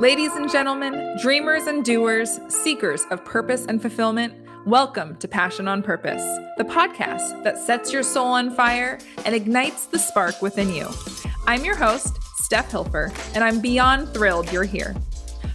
Ladies 0.00 0.36
and 0.36 0.48
gentlemen, 0.48 1.16
dreamers 1.20 1.66
and 1.66 1.84
doers, 1.84 2.38
seekers 2.48 3.04
of 3.10 3.24
purpose 3.24 3.66
and 3.66 3.82
fulfillment, 3.82 4.32
welcome 4.64 5.16
to 5.16 5.26
Passion 5.26 5.66
on 5.66 5.82
Purpose, 5.82 6.22
the 6.56 6.62
podcast 6.62 7.42
that 7.42 7.58
sets 7.58 7.92
your 7.92 8.04
soul 8.04 8.28
on 8.28 8.54
fire 8.54 9.00
and 9.24 9.34
ignites 9.34 9.86
the 9.86 9.98
spark 9.98 10.40
within 10.40 10.72
you. 10.72 10.88
I'm 11.48 11.64
your 11.64 11.74
host, 11.74 12.16
Steph 12.36 12.70
Hilfer, 12.70 13.12
and 13.34 13.42
I'm 13.42 13.60
beyond 13.60 14.14
thrilled 14.14 14.52
you're 14.52 14.62
here. 14.62 14.94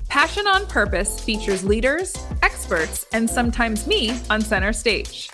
Passion 0.10 0.46
on 0.46 0.67
Purpose 0.67 1.21
features 1.21 1.63
leaders, 1.63 2.13
experts, 2.41 3.05
and 3.13 3.29
sometimes 3.29 3.87
me 3.87 4.12
on 4.29 4.41
center 4.41 4.73
stage. 4.73 5.29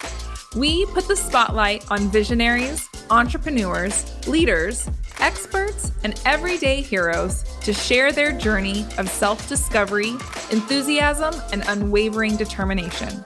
We 0.55 0.85
put 0.85 1.07
the 1.07 1.15
spotlight 1.15 1.89
on 1.89 2.11
visionaries, 2.11 2.87
entrepreneurs, 3.09 4.05
leaders, 4.27 4.87
experts, 5.19 5.91
and 6.03 6.19
everyday 6.25 6.81
heroes 6.81 7.43
to 7.61 7.73
share 7.73 8.11
their 8.11 8.31
journey 8.31 8.85
of 8.97 9.09
self 9.09 9.47
discovery, 9.49 10.11
enthusiasm, 10.51 11.33
and 11.51 11.63
unwavering 11.67 12.35
determination. 12.37 13.23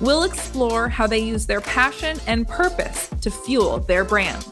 We'll 0.00 0.24
explore 0.24 0.88
how 0.88 1.06
they 1.06 1.20
use 1.20 1.46
their 1.46 1.60
passion 1.60 2.18
and 2.26 2.46
purpose 2.48 3.08
to 3.20 3.30
fuel 3.30 3.78
their 3.80 4.04
brand. 4.04 4.46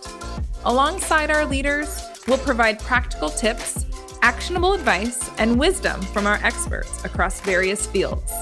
Alongside 0.65 1.31
our 1.31 1.45
leaders, 1.45 2.03
we'll 2.29 2.39
provide 2.39 2.79
practical 2.79 3.29
tips, 3.29 3.85
actionable 4.23 4.73
advice, 4.73 5.31
and 5.39 5.59
wisdom 5.59 6.01
from 6.01 6.27
our 6.27 6.39
experts 6.45 7.05
across 7.05 7.41
various 7.41 7.87
fields. 7.87 8.33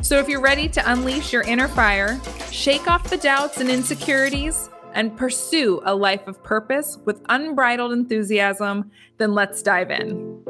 So 0.00 0.18
if 0.18 0.28
you're 0.28 0.40
ready 0.40 0.68
to 0.70 0.90
unleash 0.90 1.32
your 1.32 1.42
inner 1.42 1.68
fire, 1.68 2.20
shake 2.50 2.88
off 2.88 3.10
the 3.10 3.18
doubts 3.18 3.58
and 3.60 3.68
insecurities, 3.68 4.70
and 4.94 5.16
pursue 5.16 5.80
a 5.84 5.94
life 5.94 6.26
of 6.26 6.42
purpose 6.42 6.98
with 7.04 7.22
unbridled 7.28 7.92
enthusiasm, 7.92 8.90
then 9.18 9.34
let's 9.34 9.62
dive 9.62 9.90
in. 9.90 10.42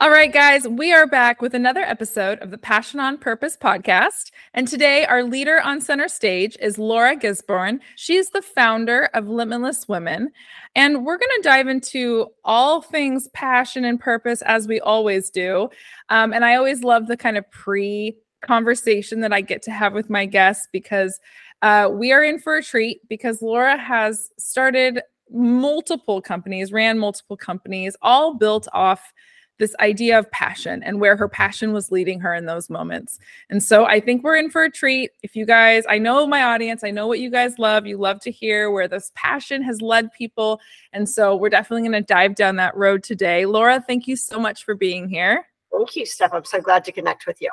All 0.00 0.08
right, 0.10 0.32
guys, 0.32 0.66
we 0.66 0.92
are 0.92 1.06
back 1.06 1.42
with 1.42 1.54
another 1.54 1.80
episode 1.80 2.38
of 2.38 2.50
the 2.50 2.58
Passion 2.58 3.00
on 3.00 3.18
Purpose 3.18 3.56
podcast. 3.56 4.30
And 4.54 4.66
today, 4.66 5.04
our 5.04 5.22
leader 5.22 5.60
on 5.60 5.80
center 5.80 6.08
stage 6.08 6.56
is 6.60 6.78
Laura 6.78 7.16
Gisborne. 7.16 7.80
She's 7.96 8.30
the 8.30 8.40
founder 8.40 9.10
of 9.14 9.28
Limitless 9.28 9.88
Women. 9.88 10.30
And 10.74 11.04
we're 11.04 11.18
going 11.18 11.36
to 11.36 11.42
dive 11.42 11.68
into 11.68 12.28
all 12.44 12.82
things 12.82 13.28
passion 13.34 13.84
and 13.84 14.00
purpose 14.00 14.42
as 14.42 14.68
we 14.68 14.80
always 14.80 15.28
do. 15.28 15.68
Um, 16.08 16.32
and 16.32 16.44
I 16.44 16.54
always 16.54 16.82
love 16.82 17.06
the 17.06 17.16
kind 17.16 17.36
of 17.36 17.50
pre 17.50 18.16
conversation 18.42 19.20
that 19.20 19.32
I 19.32 19.40
get 19.40 19.62
to 19.62 19.70
have 19.70 19.92
with 19.92 20.10
my 20.10 20.26
guests 20.26 20.68
because 20.70 21.18
uh, 21.62 21.88
we 21.92 22.12
are 22.12 22.22
in 22.22 22.38
for 22.38 22.56
a 22.56 22.62
treat 22.62 23.00
because 23.08 23.42
Laura 23.42 23.76
has 23.76 24.30
started 24.38 25.00
multiple 25.30 26.20
companies, 26.20 26.72
ran 26.72 26.98
multiple 26.98 27.36
companies, 27.36 27.96
all 28.02 28.34
built 28.34 28.68
off 28.72 29.12
this 29.58 29.74
idea 29.78 30.18
of 30.18 30.30
passion 30.32 30.82
and 30.82 31.00
where 31.00 31.16
her 31.16 31.28
passion 31.28 31.72
was 31.72 31.92
leading 31.92 32.18
her 32.20 32.34
in 32.34 32.46
those 32.46 32.68
moments. 32.68 33.18
And 33.48 33.62
so 33.62 33.84
I 33.84 34.00
think 34.00 34.24
we're 34.24 34.36
in 34.36 34.50
for 34.50 34.64
a 34.64 34.70
treat. 34.70 35.12
If 35.22 35.36
you 35.36 35.46
guys, 35.46 35.84
I 35.88 35.98
know 35.98 36.26
my 36.26 36.42
audience, 36.42 36.82
I 36.82 36.90
know 36.90 37.06
what 37.06 37.20
you 37.20 37.30
guys 37.30 37.58
love. 37.58 37.86
You 37.86 37.96
love 37.96 38.20
to 38.20 38.32
hear 38.32 38.70
where 38.70 38.88
this 38.88 39.12
passion 39.14 39.62
has 39.62 39.80
led 39.80 40.12
people. 40.12 40.60
And 40.92 41.08
so 41.08 41.36
we're 41.36 41.50
definitely 41.50 41.88
going 41.88 42.02
to 42.02 42.06
dive 42.06 42.34
down 42.34 42.56
that 42.56 42.76
road 42.76 43.04
today. 43.04 43.46
Laura, 43.46 43.82
thank 43.86 44.08
you 44.08 44.16
so 44.16 44.40
much 44.40 44.64
for 44.64 44.74
being 44.74 45.08
here. 45.08 45.46
Thank 45.72 45.96
you, 45.96 46.06
Steph. 46.06 46.32
I'm 46.32 46.44
so 46.44 46.60
glad 46.60 46.84
to 46.84 46.92
connect 46.92 47.26
with 47.26 47.40
you. 47.40 47.50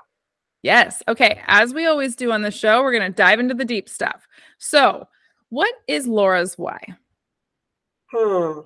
Yes. 0.64 1.02
Okay. 1.08 1.42
As 1.48 1.74
we 1.74 1.86
always 1.88 2.16
do 2.16 2.32
on 2.32 2.42
the 2.42 2.52
show, 2.52 2.84
we're 2.84 2.98
going 2.98 3.12
to 3.12 3.16
dive 3.16 3.40
into 3.40 3.54
the 3.54 3.66
deep 3.66 3.90
stuff. 3.90 4.28
So, 4.60 5.08
what 5.50 5.74
is 5.88 6.08
Laura's 6.08 6.58
why? 6.58 6.80
Hmm. 8.12 8.60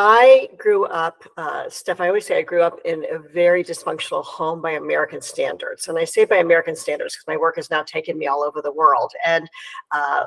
I 0.00 0.48
grew 0.56 0.84
up, 0.86 1.24
uh, 1.36 1.68
Steph, 1.68 2.00
I 2.00 2.06
always 2.06 2.24
say 2.24 2.38
I 2.38 2.42
grew 2.42 2.62
up 2.62 2.78
in 2.84 3.04
a 3.10 3.18
very 3.18 3.64
dysfunctional 3.64 4.24
home 4.24 4.62
by 4.62 4.72
American 4.72 5.20
standards. 5.20 5.88
And 5.88 5.98
I 5.98 6.04
say 6.04 6.24
by 6.24 6.36
American 6.36 6.76
standards 6.76 7.14
because 7.14 7.26
my 7.26 7.36
work 7.36 7.56
has 7.56 7.68
now 7.68 7.82
taken 7.82 8.16
me 8.16 8.28
all 8.28 8.44
over 8.44 8.62
the 8.62 8.72
world. 8.72 9.12
And, 9.26 9.48
uh, 9.90 10.26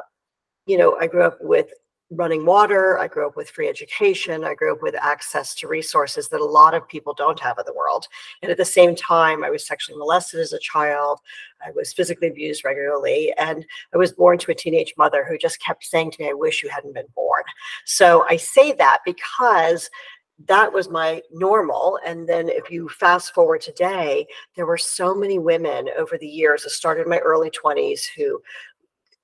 you 0.66 0.78
know, 0.78 0.98
I 1.00 1.08
grew 1.08 1.23
up 1.23 1.38
with 1.40 1.72
running 2.11 2.45
water. 2.45 2.99
I 2.99 3.08
grew 3.08 3.26
up 3.26 3.38
with 3.38 3.49
free 3.49 3.70
education. 3.70 4.44
I 4.44 4.54
grew 4.54 4.73
up 4.73 4.82
with 4.82 4.95
access 4.95 5.55
to 5.55 5.67
resources 5.67 6.27
that 6.30 6.42
a 6.42 6.45
lot 6.45 6.73
of 6.73 6.88
people 6.88 7.14
don't 7.14 7.39
have 7.39 7.58
in 7.58 7.66
the 7.66 7.73
world. 7.73 8.08
And 8.42 8.52
at 8.52 8.58
the 8.58 8.66
same 8.66 8.95
time, 8.95 9.44
I 9.44 9.49
was 9.49 9.66
sexually 9.66 9.98
molested 9.98 10.42
as 10.42 10.54
a 10.54 10.60
child. 10.60 11.20
I 11.66 11.72
was 11.72 11.94
physically 11.94 12.27
abused 12.27 12.66
regularly. 12.66 13.33
And 13.38 13.66
I 13.94 13.98
was 13.98 14.11
born 14.11 14.38
to 14.39 14.52
a 14.52 14.55
teenage 14.55 14.94
mother 14.98 15.26
who 15.27 15.38
just 15.38 15.61
kept 15.61 15.86
saying 15.86 16.11
to 16.11 16.22
me, 16.22 16.30
I 16.30 16.33
wish 16.33 16.61
you 16.61 16.70
hadn't 16.70 16.94
been 16.94 17.08
born. 17.16 17.44
So 17.86 18.26
I 18.30 18.36
say 18.36 18.73
that 18.73 18.99
because 19.05 19.89
that 20.48 20.72
was 20.73 20.89
my 20.89 21.22
normal. 21.32 21.99
And 22.05 22.28
then 22.28 22.49
if 22.49 22.72
you 22.72 22.89
fast 22.89 23.33
forward 23.33 23.61
today, 23.61 24.26
there 24.55 24.66
were 24.66 24.78
so 24.78 25.14
many 25.14 25.39
women 25.39 25.89
over 25.98 26.17
the 26.17 26.28
years, 26.28 26.66
it 26.66 26.72
started 26.72 27.04
in 27.04 27.10
my 27.10 27.20
early 27.20 27.52
20s, 27.52 28.02
who 28.16 28.42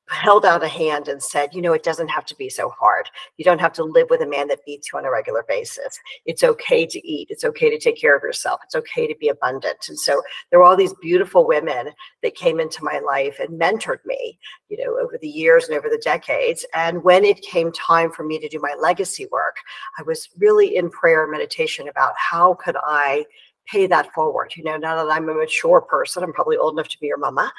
held 0.09 0.45
out 0.45 0.63
a 0.63 0.68
hand 0.68 1.07
and 1.07 1.22
said, 1.22 1.53
you 1.53 1.62
know, 1.62 1.73
it 1.73 1.84
doesn't 1.84 2.07
have 2.07 2.25
to 2.25 2.35
be 2.35 2.50
so 2.50 2.69
hard. 2.69 3.09
You 3.38 3.45
don't 3.45 3.59
have 3.59 3.73
to 3.73 3.84
live 3.84 4.07
with 4.09 4.22
a 4.22 4.28
man 4.28 4.47
that 4.47 4.66
beats 4.66 4.91
you 4.91 5.00
on 5.00 5.06
a 5.06 5.12
regular 5.12 5.44
basis. 5.47 6.00
It's 6.25 6.44
okay 6.44 6.85
to 6.85 7.07
eat. 7.07 7.28
It's 7.29 7.44
okay 7.44 7.69
to 7.69 7.78
take 7.78 8.00
care 8.00 8.16
of 8.16 8.23
yourself. 8.23 8.62
It's 8.63 8.75
okay 8.75 9.07
to 9.07 9.16
be 9.19 9.28
abundant. 9.29 9.78
And 9.90 10.00
so 10.00 10.22
there 10.50 10.59
were 10.59 10.66
all 10.66 10.78
these 10.78 10.94
beautiful 11.01 11.45
women 11.45 11.91
that 12.23 12.35
came 12.35 12.59
into 12.59 12.84
my 12.84 13.00
life 13.00 13.40
and 13.40 13.59
mentored 13.59 14.06
me, 14.06 14.40
you 14.69 14.78
know, 14.78 14.97
over 14.97 15.18
the 15.22 15.28
years 15.28 15.68
and 15.68 15.78
over 15.78 15.90
the 15.90 16.01
decades. 16.03 16.66
And 16.74 17.03
when 17.03 17.25
it 17.25 17.41
came 17.41 17.72
time 17.72 18.12
for 18.12 18.24
me 18.24 18.39
to 18.39 18.50
do 18.50 18.59
my 18.62 18.75
legacy 18.79 19.28
work, 19.31 19.57
I 20.00 20.03
was 20.03 20.29
really 20.38 20.75
in 20.78 20.89
prayer 20.89 21.24
and 21.24 21.31
meditation 21.31 21.89
about 21.89 22.13
how 22.18 22.53
could 22.56 22.78
I 22.85 23.25
pay 23.70 23.88
that 23.88 24.14
forward. 24.14 24.54
You 24.56 24.64
know, 24.64 24.78
now 24.78 24.96
that 24.96 25.12
I'm 25.12 25.30
a 25.30 25.34
mature 25.34 25.82
person, 25.82 26.24
I'm 26.24 26.34
probably 26.34 26.58
old 26.58 26.74
enough 26.74 26.88
to 26.90 27.00
be 27.00 27.08
your 27.08 27.18
mama. 27.18 27.52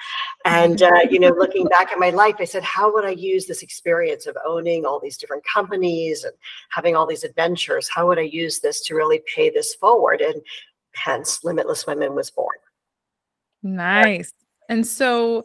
And, 0.44 0.82
uh, 0.82 1.00
you 1.10 1.18
know, 1.18 1.30
looking 1.30 1.66
back 1.66 1.92
at 1.92 1.98
my 1.98 2.10
life, 2.10 2.36
I 2.38 2.44
said, 2.44 2.62
how 2.62 2.92
would 2.92 3.04
I 3.04 3.10
use 3.10 3.46
this 3.46 3.62
experience 3.62 4.26
of 4.26 4.36
owning 4.46 4.84
all 4.84 5.00
these 5.00 5.16
different 5.16 5.44
companies 5.44 6.24
and 6.24 6.32
having 6.70 6.96
all 6.96 7.06
these 7.06 7.24
adventures? 7.24 7.88
How 7.88 8.06
would 8.08 8.18
I 8.18 8.22
use 8.22 8.60
this 8.60 8.80
to 8.86 8.94
really 8.94 9.22
pay 9.34 9.50
this 9.50 9.74
forward? 9.74 10.20
And 10.20 10.40
hence, 10.94 11.44
Limitless 11.44 11.86
Women 11.86 12.14
was 12.14 12.30
born. 12.30 12.56
Nice. 13.62 14.32
And 14.68 14.86
so 14.86 15.44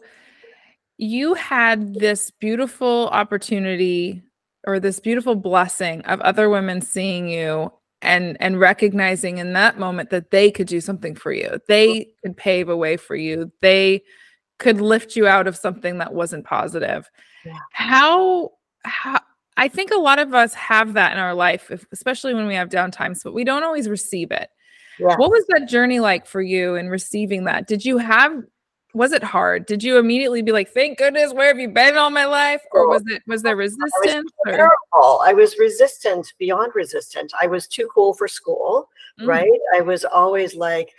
you 0.96 1.34
had 1.34 1.94
this 1.94 2.30
beautiful 2.30 3.08
opportunity 3.08 4.22
or 4.66 4.80
this 4.80 5.00
beautiful 5.00 5.34
blessing 5.34 6.00
of 6.02 6.20
other 6.20 6.48
women 6.48 6.80
seeing 6.80 7.28
you 7.28 7.72
and 8.04 8.36
and 8.40 8.60
recognizing 8.60 9.38
in 9.38 9.52
that 9.54 9.78
moment 9.78 10.10
that 10.10 10.30
they 10.30 10.50
could 10.50 10.66
do 10.66 10.80
something 10.80 11.14
for 11.14 11.32
you. 11.32 11.58
They 11.68 12.08
could 12.22 12.36
pave 12.36 12.68
a 12.68 12.76
way 12.76 12.96
for 12.96 13.16
you. 13.16 13.50
They 13.60 14.02
could 14.58 14.80
lift 14.80 15.16
you 15.16 15.26
out 15.26 15.46
of 15.46 15.56
something 15.56 15.98
that 15.98 16.14
wasn't 16.14 16.44
positive. 16.44 17.10
Yeah. 17.44 17.58
how 17.72 18.52
how 18.84 19.20
i 19.58 19.68
think 19.68 19.90
a 19.90 19.98
lot 19.98 20.18
of 20.18 20.32
us 20.32 20.54
have 20.54 20.94
that 20.94 21.12
in 21.12 21.18
our 21.18 21.34
life 21.34 21.70
if, 21.70 21.84
especially 21.92 22.32
when 22.32 22.46
we 22.46 22.54
have 22.54 22.70
down 22.70 22.90
times 22.90 23.22
but 23.22 23.34
we 23.34 23.44
don't 23.44 23.62
always 23.62 23.88
receive 23.88 24.30
it. 24.30 24.48
Yeah. 24.98 25.16
what 25.16 25.30
was 25.30 25.44
that 25.48 25.68
journey 25.68 26.00
like 26.00 26.24
for 26.24 26.40
you 26.40 26.76
in 26.76 26.88
receiving 26.88 27.44
that? 27.44 27.66
Did 27.66 27.84
you 27.84 27.98
have 27.98 28.42
was 28.94 29.12
it 29.12 29.22
hard? 29.22 29.66
Did 29.66 29.82
you 29.82 29.98
immediately 29.98 30.40
be 30.40 30.52
like, 30.52 30.70
"Thank 30.70 30.98
goodness, 30.98 31.34
where 31.34 31.48
have 31.48 31.58
you 31.58 31.68
been 31.68 31.96
all 31.96 32.10
my 32.10 32.24
life?" 32.24 32.62
Or 32.72 32.88
was 32.88 33.02
it 33.06 33.22
was 33.26 33.42
there 33.42 33.56
resistance? 33.56 33.84
I 34.46 34.50
was, 34.50 34.56
terrible. 34.56 35.20
I 35.24 35.32
was 35.32 35.58
resistant, 35.58 36.32
beyond 36.38 36.72
resistant. 36.74 37.32
I 37.40 37.46
was 37.48 37.66
too 37.66 37.88
cool 37.92 38.14
for 38.14 38.28
school, 38.28 38.88
mm. 39.20 39.26
right? 39.26 39.60
I 39.74 39.80
was 39.80 40.04
always 40.04 40.54
like, 40.54 40.94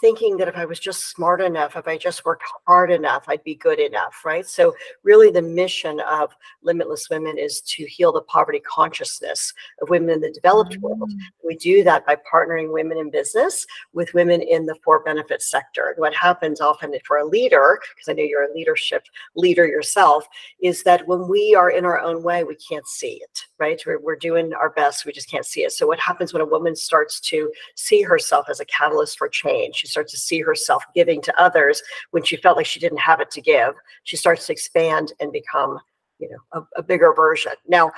thinking 0.00 0.36
that 0.36 0.48
if 0.48 0.56
I 0.56 0.64
was 0.64 0.78
just 0.78 1.10
smart 1.10 1.40
enough, 1.40 1.76
if 1.76 1.86
I 1.86 1.96
just 1.96 2.24
worked 2.24 2.44
hard 2.66 2.90
enough, 2.90 3.24
I'd 3.28 3.44
be 3.44 3.54
good 3.54 3.78
enough, 3.78 4.24
right? 4.24 4.46
So, 4.46 4.74
really, 5.02 5.30
the 5.30 5.42
mission 5.42 6.00
of 6.00 6.32
Limitless 6.62 7.08
Women 7.10 7.38
is 7.38 7.60
to 7.62 7.84
heal 7.84 8.12
the 8.12 8.22
poverty 8.22 8.60
consciousness 8.60 9.52
of 9.80 9.90
women 9.90 10.10
in 10.10 10.20
the 10.20 10.30
developed 10.30 10.72
mm-hmm. 10.72 10.82
world. 10.82 11.10
Mm. 11.10 11.18
We 11.44 11.56
do 11.56 11.84
that 11.84 12.06
by 12.06 12.16
partnering 12.32 12.72
women 12.72 12.98
in 12.98 13.10
business 13.10 13.66
with 13.92 14.12
women 14.14 14.42
in 14.42 14.66
the 14.66 14.76
for 14.84 15.02
benefit 15.02 15.42
sector. 15.42 15.88
And 15.88 15.98
what 15.98 16.14
happens 16.14 16.60
often 16.60 16.92
for 17.04 17.18
a 17.18 17.26
leader, 17.26 17.80
because 17.94 18.08
I 18.08 18.14
know 18.14 18.24
you're 18.24 18.50
a 18.50 18.54
leadership 18.54 19.04
leader 19.36 19.66
yourself, 19.66 20.26
is 20.60 20.82
that 20.84 21.06
when 21.06 21.28
we 21.28 21.54
are 21.54 21.70
in 21.70 21.84
our 21.84 22.00
own 22.00 22.22
way, 22.22 22.44
we 22.44 22.56
can't 22.56 22.86
see 22.86 23.20
it, 23.22 23.44
right? 23.58 23.80
We're, 23.86 24.00
we're 24.00 24.16
doing 24.16 24.52
our 24.54 24.70
best, 24.70 25.04
we 25.04 25.12
just 25.12 25.30
can't 25.30 25.46
see 25.46 25.62
it. 25.62 25.72
So, 25.72 25.86
what 25.86 26.00
happens 26.00 26.32
when 26.32 26.42
a 26.42 26.46
woman 26.46 26.76
starts 26.76 27.20
to 27.20 27.50
see 27.76 28.02
herself 28.02 28.46
as 28.48 28.60
a 28.60 28.64
catalyst 28.66 29.18
for 29.18 29.28
change? 29.28 29.71
She 29.72 29.86
starts 29.86 30.12
to 30.12 30.18
see 30.18 30.40
herself 30.40 30.84
giving 30.94 31.20
to 31.22 31.40
others 31.40 31.82
when 32.10 32.24
she 32.24 32.36
felt 32.36 32.56
like 32.56 32.66
she 32.66 32.80
didn't 32.80 32.98
have 32.98 33.20
it 33.20 33.30
to 33.32 33.40
give. 33.40 33.74
She 34.04 34.16
starts 34.16 34.46
to 34.46 34.52
expand 34.52 35.12
and 35.20 35.32
become, 35.32 35.78
you 36.18 36.30
know, 36.30 36.60
a, 36.60 36.80
a 36.80 36.82
bigger 36.82 37.12
version. 37.14 37.52
Now, 37.66 37.92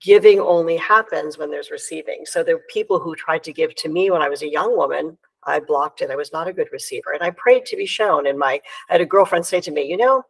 giving 0.00 0.40
only 0.40 0.76
happens 0.76 1.38
when 1.38 1.50
there's 1.50 1.70
receiving. 1.70 2.24
So 2.24 2.42
there 2.42 2.56
are 2.56 2.62
people 2.70 2.98
who 2.98 3.14
tried 3.14 3.44
to 3.44 3.52
give 3.52 3.74
to 3.76 3.88
me 3.88 4.10
when 4.10 4.22
I 4.22 4.28
was 4.28 4.42
a 4.42 4.50
young 4.50 4.76
woman. 4.76 5.18
I 5.44 5.60
blocked 5.60 6.02
it. 6.02 6.10
I 6.10 6.16
was 6.16 6.32
not 6.32 6.48
a 6.48 6.52
good 6.52 6.68
receiver. 6.72 7.12
And 7.12 7.22
I 7.22 7.30
prayed 7.30 7.64
to 7.66 7.76
be 7.76 7.86
shown. 7.86 8.26
And 8.26 8.38
my 8.38 8.60
I 8.88 8.92
had 8.92 9.00
a 9.00 9.06
girlfriend 9.06 9.46
say 9.46 9.60
to 9.60 9.70
me, 9.70 9.82
you 9.82 9.96
know, 9.96 10.22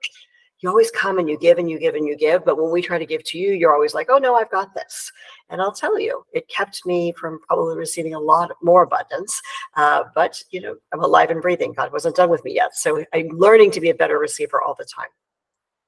you 0.61 0.69
always 0.69 0.91
come 0.91 1.19
and 1.19 1.29
you 1.29 1.39
give 1.39 1.59
and 1.59 1.71
you 1.71 1.79
give 1.79 1.95
and 1.95 2.07
you 2.07 2.17
give. 2.17 2.45
But 2.45 2.61
when 2.61 2.71
we 2.71 2.83
try 2.83 2.99
to 2.99 3.07
give 3.07 3.23
to 3.25 3.39
you, 3.39 3.53
you're 3.53 3.75
always 3.75 3.95
like, 3.95 4.09
oh 4.11 4.19
no, 4.19 4.35
I've 4.35 4.51
got 4.51 4.75
this. 4.75 5.13
And 5.51 5.61
I'll 5.61 5.73
tell 5.73 5.99
you, 5.99 6.25
it 6.33 6.49
kept 6.49 6.85
me 6.85 7.13
from 7.13 7.39
probably 7.47 7.77
receiving 7.77 8.15
a 8.15 8.21
lot 8.21 8.51
more 8.63 8.83
abundance. 8.83 9.41
Uh, 9.77 10.05
but 10.15 10.43
you 10.51 10.61
know, 10.61 10.77
I'm 10.93 11.03
alive 11.03 11.31
and 11.31 11.41
breathing. 11.41 11.73
God 11.73 11.93
wasn't 11.93 12.17
done 12.17 12.31
with 12.31 12.45
me 12.45 12.55
yet. 12.55 12.77
So 12.77 13.05
I'm 13.15 13.29
learning 13.29 13.71
to 13.73 13.81
be 13.81 13.91
a 13.91 13.95
better 13.95 14.19
receiver 14.19 14.61
all 14.61 14.75
the 14.77 14.85
time. 14.85 15.09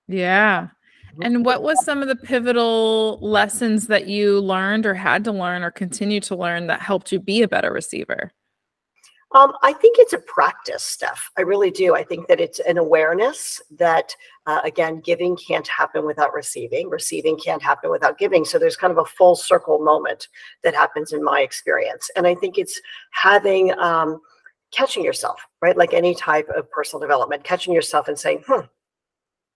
Yeah. 0.07 0.69
Mm-hmm. 1.13 1.23
And 1.23 1.45
what 1.45 1.63
was 1.63 1.85
some 1.85 2.03
of 2.03 2.09
the 2.09 2.17
pivotal 2.17 3.19
lessons 3.21 3.89
that 3.89 4.07
you 4.07 4.41
learned 4.41 4.87
or 4.87 4.95
had 4.95 5.25
to 5.25 5.33
learn 5.33 5.63
or 5.63 5.71
continue 5.71 6.21
to 6.21 6.37
learn 6.37 6.69
that 6.69 6.81
helped 6.81 7.11
you 7.11 7.19
be 7.19 7.43
a 7.43 7.49
better 7.49 7.73
receiver? 7.73 8.31
Um, 9.33 9.53
I 9.63 9.73
think 9.73 9.97
it's 9.99 10.13
a 10.13 10.19
practice 10.19 10.83
Steph. 10.83 11.31
I 11.39 11.43
really 11.43 11.71
do. 11.71 11.95
I 11.95 12.03
think 12.03 12.27
that 12.27 12.41
it's 12.41 12.59
an 12.61 12.79
awareness 12.79 13.63
that, 13.79 14.15
uh, 14.47 14.61
again, 14.65 15.01
giving 15.01 15.37
can't 15.37 15.69
happen 15.69 16.05
without 16.05 16.33
receiving. 16.33 16.91
Receiving 16.91 17.39
can't 17.39 17.63
happen 17.63 17.91
without 17.91 18.19
giving. 18.19 18.45
So 18.45 18.59
there's 18.59 18.77
kind 18.77 18.91
of 18.91 18.99
a 18.99 19.05
full 19.05 19.37
circle 19.37 19.79
moment 19.79 20.27
that 20.65 20.75
happens 20.75 21.13
in 21.13 21.23
my 21.23 21.43
experience. 21.43 22.11
And 22.17 22.27
I 22.27 22.35
think 22.35 22.59
it's 22.59 22.81
having, 23.13 23.73
um, 23.79 24.21
catching 24.73 25.05
yourself, 25.05 25.41
right? 25.63 25.77
Like 25.77 25.95
any 25.95 26.15
type 26.15 26.49
of 26.57 26.71
personal 26.71 27.01
development, 27.01 27.45
catching 27.45 27.73
yourself 27.73 28.09
and 28.09 28.19
saying, 28.19 28.43
hmm, 28.47 28.67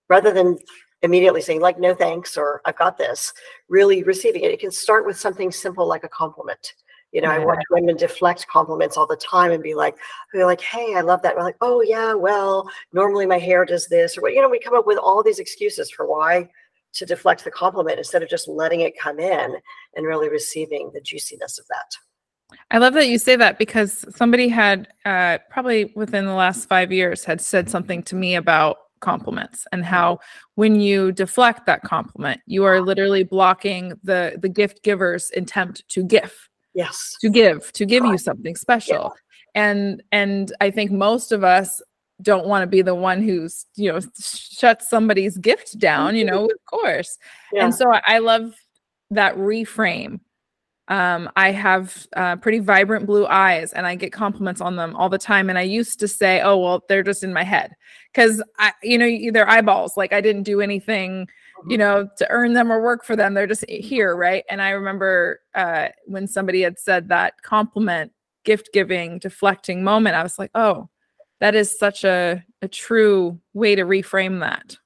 rather 0.09 0.32
than 0.32 0.59
immediately 1.03 1.43
saying 1.43 1.61
like 1.61 1.79
no 1.79 1.94
thanks 1.94 2.37
or 2.37 2.62
i've 2.65 2.79
got 2.79 2.97
this 2.97 3.32
really 3.69 4.03
receiving 4.05 4.43
it 4.43 4.50
it 4.50 4.59
can 4.59 4.70
start 4.70 5.05
with 5.05 5.19
something 5.19 5.53
simple 5.53 5.87
like 5.87 6.03
a 6.03 6.09
compliment 6.09 6.73
you 7.14 7.22
know. 7.22 7.31
I 7.31 7.38
watch 7.38 7.62
women 7.70 7.96
deflect 7.96 8.46
compliments 8.49 8.99
all 8.99 9.06
the 9.06 9.16
time 9.16 9.52
and 9.52 9.62
be 9.62 9.75
like, 9.75 9.96
they're 10.32 10.44
like, 10.44 10.61
hey, 10.61 10.94
I 10.96 11.00
love 11.00 11.22
that. 11.22 11.34
We're 11.34 11.43
like, 11.43 11.56
oh 11.62 11.81
yeah, 11.81 12.12
well, 12.12 12.69
normally 12.93 13.25
my 13.25 13.38
hair 13.38 13.64
does 13.64 13.87
this, 13.88 14.19
or 14.19 14.22
what, 14.22 14.34
you 14.34 14.43
know, 14.43 14.50
we 14.50 14.58
come 14.58 14.75
up 14.75 14.87
with 14.87 14.99
all 14.99 15.22
these 15.22 15.38
excuses 15.38 15.90
for 15.90 16.06
why 16.06 16.49
to 16.93 17.06
deflect 17.06 17.44
the 17.44 17.50
compliment 17.50 17.99
instead 17.99 18.22
of 18.22 18.28
just 18.28 18.49
letting 18.49 18.81
it 18.81 18.99
come 18.99 19.19
in 19.19 19.56
and 19.94 20.06
really 20.06 20.28
receiving 20.28 20.90
the 20.93 21.00
juiciness 21.00 21.58
of 21.58 21.64
that. 21.69 22.56
I 22.70 22.78
love 22.78 22.94
that 22.94 23.08
you 23.08 23.19
say 23.19 23.37
that 23.37 23.58
because 23.58 24.05
somebody 24.14 24.49
had 24.49 24.88
uh, 25.05 25.38
probably 25.50 25.93
within 25.96 26.26
the 26.26 26.34
last 26.34 26.69
five 26.69 26.93
years 26.93 27.25
had 27.25 27.40
said 27.40 27.70
something 27.70 28.02
to 28.05 28.17
me 28.17 28.34
about 28.34 28.76
compliments 29.00 29.67
and 29.72 29.84
how 29.84 30.19
when 30.55 30.81
you 30.81 31.12
deflect 31.12 31.67
that 31.67 31.82
compliment, 31.82 32.40
you 32.46 32.64
are 32.64 32.81
literally 32.81 33.22
blocking 33.22 33.93
the 34.02 34.37
the 34.40 34.49
gift 34.49 34.82
giver's 34.82 35.31
attempt 35.37 35.87
to 35.90 36.02
give 36.02 36.49
yes. 36.75 37.17
to 37.21 37.31
give 37.31 37.73
to 37.73 37.87
give 37.87 38.05
you 38.05 38.19
something 38.19 38.56
special. 38.56 39.15
Yeah. 39.55 39.62
and 39.62 40.03
and 40.12 40.53
i 40.61 40.71
think 40.71 40.91
most 40.91 41.32
of 41.32 41.44
us 41.44 41.81
don't 42.23 42.47
want 42.47 42.62
to 42.62 42.67
be 42.67 42.82
the 42.82 42.94
one 42.94 43.23
who's 43.23 43.67
you 43.76 43.93
know 43.93 44.00
shuts 44.21 44.88
somebody's 44.88 45.37
gift 45.38 45.79
down 45.79 46.15
you 46.17 46.25
know 46.25 46.44
of 46.44 46.65
course. 46.67 47.19
Yeah. 47.53 47.65
and 47.65 47.75
so 47.75 47.87
i 48.06 48.19
love 48.19 48.55
that 49.15 49.37
reframe. 49.37 50.21
Um, 50.88 51.31
I 51.35 51.50
have 51.50 52.06
uh, 52.15 52.37
pretty 52.37 52.59
vibrant 52.59 53.06
blue 53.06 53.27
eyes 53.27 53.73
and 53.73 53.87
I 53.87 53.94
get 53.94 54.12
compliments 54.12 54.61
on 54.61 54.77
them 54.77 54.94
all 54.97 55.09
the 55.09 55.19
time. 55.19 55.49
And 55.49 55.59
I 55.59 55.62
used 55.62 55.99
to 56.00 56.09
say, 56.09 56.43
oh, 56.43 56.59
well, 56.59 56.85
they're 56.88 57.03
just 57.03 57.25
in 57.25 57.32
my 57.32 57.43
head 57.43 57.75
because 58.14 58.43
I, 58.58 58.72
you 58.82 58.96
know, 58.99 59.32
they're 59.32 59.49
eyeballs. 59.49 59.96
Like 59.96 60.12
I 60.12 60.20
didn't 60.20 60.44
do 60.44 60.61
anything 60.61 61.26
you 61.66 61.78
know, 61.78 62.08
to 62.19 62.26
earn 62.31 62.52
them 62.52 62.70
or 62.70 62.82
work 62.82 63.05
for 63.05 63.16
them. 63.16 63.34
They're 63.34 63.46
just 63.46 63.69
here, 63.69 64.14
right? 64.16 64.44
And 64.50 64.61
I 64.61 64.70
remember 64.70 65.40
uh, 65.55 65.88
when 66.06 66.26
somebody 66.26 66.62
had 66.62 66.78
said 66.78 67.08
that 67.08 67.40
compliment, 67.43 68.12
gift 68.44 68.70
giving, 68.72 69.19
deflecting 69.19 69.82
moment, 69.82 70.16
I 70.16 70.22
was 70.22 70.38
like, 70.38 70.50
oh, 70.55 70.88
that 71.40 71.55
is 71.55 71.78
such 71.78 72.05
a, 72.05 72.44
a 72.62 72.69
true 72.69 73.40
way 73.55 73.75
to 73.75 73.84
reframe 73.84 74.40
that. 74.40 74.76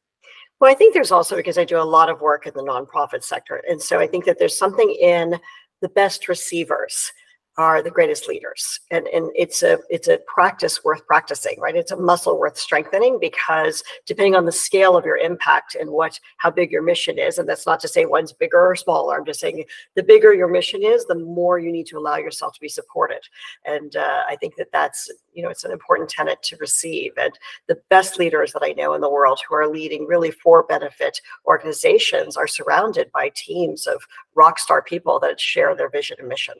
Well, 0.61 0.71
I 0.71 0.75
think 0.75 0.95
there's 0.95 1.13
also 1.13 1.37
because 1.37 1.59
I 1.59 1.65
do 1.65 1.81
a 1.81 1.83
lot 1.83 2.11
of 2.11 2.21
work 2.21 2.47
in 2.47 2.55
the 2.55 2.63
nonprofit 2.63 3.23
sector. 3.23 3.63
And 3.69 3.81
so 3.81 3.99
I 3.99 4.07
think 4.07 4.25
that 4.25 4.39
there's 4.39 4.57
something 4.57 4.91
in 5.01 5.39
the 5.81 5.89
best 5.89 6.29
receivers 6.29 7.13
are 7.59 7.83
the 7.83 7.91
greatest 7.91 8.29
leaders. 8.29 8.79
And, 8.93 9.09
and 9.09 9.31
it's 9.35 9.65
a 9.65 9.81
it's 9.91 10.07
a 10.07 10.19
practice 10.27 10.85
worth 10.85 11.05
practicing 11.07 11.59
right? 11.61 11.75
It's 11.75 11.91
a 11.91 11.97
muscle 11.97 12.39
worth 12.39 12.57
strengthening 12.57 13.19
because 13.21 13.83
depending 14.07 14.37
on 14.37 14.47
the 14.47 14.53
scale 14.53 14.97
of 14.97 15.05
your 15.05 15.17
impact 15.17 15.75
and 15.75 15.91
what 15.91 16.19
how 16.37 16.51
big 16.51 16.71
your 16.71 16.83
mission 16.83 17.19
is 17.19 17.39
and 17.39 17.49
that's 17.49 17.67
not 17.67 17.81
to 17.81 17.89
say 17.89 18.07
one's 18.07 18.33
bigger 18.33 18.71
or 18.71 18.77
smaller 18.77 19.19
i'm 19.19 19.25
just 19.25 19.41
saying 19.41 19.65
the 19.97 20.03
bigger 20.03 20.33
your 20.33 20.49
mission 20.49 20.83
is 20.85 21.05
the 21.07 21.15
more 21.17 21.59
you 21.59 21.73
need 21.73 21.87
to 21.87 21.99
allow 21.99 22.17
yourself 22.17 22.55
to 22.55 22.61
be 22.61 22.69
supported. 22.69 23.21
And 23.65 23.97
uh, 23.97 24.23
i 24.29 24.37
think 24.37 24.55
that 24.57 24.73
that's 24.73 25.11
you 25.35 25.43
know 25.43 25.51
it's 25.51 25.65
an 25.65 25.73
important 25.73 26.09
tenet 26.09 26.43
to 26.45 26.57
receive. 26.57 27.13
And 27.21 27.37
the 27.67 27.81
best 27.91 28.19
leaders 28.19 28.53
that 28.53 28.63
i 28.63 28.73
know 28.73 28.95
in 28.95 29.01
the 29.01 29.11
world 29.11 29.41
who 29.49 29.57
are 29.57 29.67
leading 29.69 30.07
really 30.07 30.31
for 30.31 30.63
benefit 30.63 31.21
organizations 31.47 32.37
are 32.37 32.47
surrounded 32.47 33.11
by 33.13 33.33
teams 33.35 33.89
of 33.89 34.01
rock 34.37 34.61
star 34.61 34.81
people 34.81 35.19
that 35.21 35.41
share 35.41 35.75
their 35.75 35.91
vision 35.91 36.17
and 36.21 36.29
mission 36.29 36.55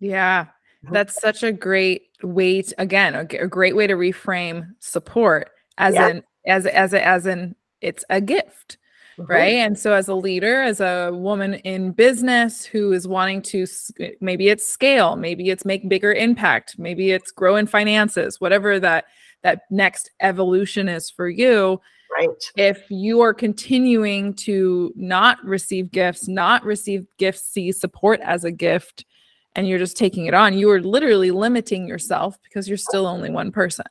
yeah. 0.00 0.46
That's 0.90 1.20
such 1.20 1.42
a 1.42 1.52
great 1.52 2.08
way 2.22 2.62
to, 2.62 2.74
again, 2.80 3.14
a, 3.14 3.20
a 3.42 3.46
great 3.46 3.76
way 3.76 3.86
to 3.86 3.94
reframe 3.94 4.74
support 4.78 5.50
as 5.78 5.94
yeah. 5.94 6.08
in 6.08 6.22
as 6.46 6.66
as 6.66 6.94
as 6.94 7.26
in 7.26 7.54
it's 7.80 8.04
a 8.10 8.20
gift. 8.20 8.78
Mm-hmm. 9.18 9.30
Right. 9.30 9.54
And 9.56 9.78
so, 9.78 9.92
as 9.92 10.08
a 10.08 10.14
leader, 10.14 10.62
as 10.62 10.80
a 10.80 11.10
woman 11.12 11.54
in 11.54 11.92
business 11.92 12.64
who 12.64 12.92
is 12.92 13.06
wanting 13.06 13.42
to 13.42 13.66
maybe 14.20 14.48
it's 14.48 14.66
scale, 14.66 15.16
maybe 15.16 15.50
it's 15.50 15.64
make 15.64 15.88
bigger 15.88 16.12
impact, 16.14 16.78
maybe 16.78 17.10
it's 17.10 17.30
grow 17.30 17.56
in 17.56 17.66
finances, 17.66 18.40
whatever 18.40 18.80
that 18.80 19.04
that 19.42 19.62
next 19.70 20.10
evolution 20.20 20.88
is 20.88 21.10
for 21.10 21.28
you. 21.28 21.80
Right. 22.12 22.28
If 22.56 22.90
you 22.90 23.20
are 23.20 23.34
continuing 23.34 24.34
to 24.34 24.92
not 24.96 25.42
receive 25.44 25.92
gifts, 25.92 26.26
not 26.26 26.64
receive 26.64 27.06
gifts, 27.18 27.42
see 27.42 27.70
support 27.72 28.20
as 28.20 28.44
a 28.44 28.50
gift, 28.50 29.04
and 29.56 29.68
you're 29.68 29.78
just 29.78 29.96
taking 29.96 30.26
it 30.26 30.34
on, 30.34 30.56
you 30.56 30.70
are 30.70 30.80
literally 30.80 31.30
limiting 31.30 31.86
yourself 31.86 32.38
because 32.42 32.68
you're 32.68 32.76
still 32.76 33.06
only 33.06 33.30
one 33.30 33.50
person. 33.50 33.86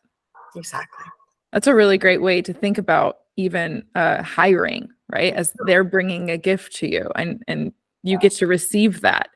Exactly. 0.56 1.06
That's 1.52 1.68
a 1.68 1.76
really 1.76 1.98
great 1.98 2.22
way 2.22 2.42
to 2.42 2.54
think 2.54 2.78
about 2.78 3.20
even 3.36 3.84
uh, 3.96 4.22
hiring, 4.24 4.90
right? 5.12 5.34
As 5.34 5.54
they're 5.66 5.84
bringing 5.84 6.30
a 6.30 6.38
gift 6.38 6.76
to 6.78 6.88
you 6.88 7.10
and 7.16 7.44
and 7.48 7.74
you 8.04 8.18
get 8.18 8.34
to 8.34 8.48
receive 8.48 9.02
that. 9.02 9.30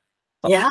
Yeah. 0.48 0.70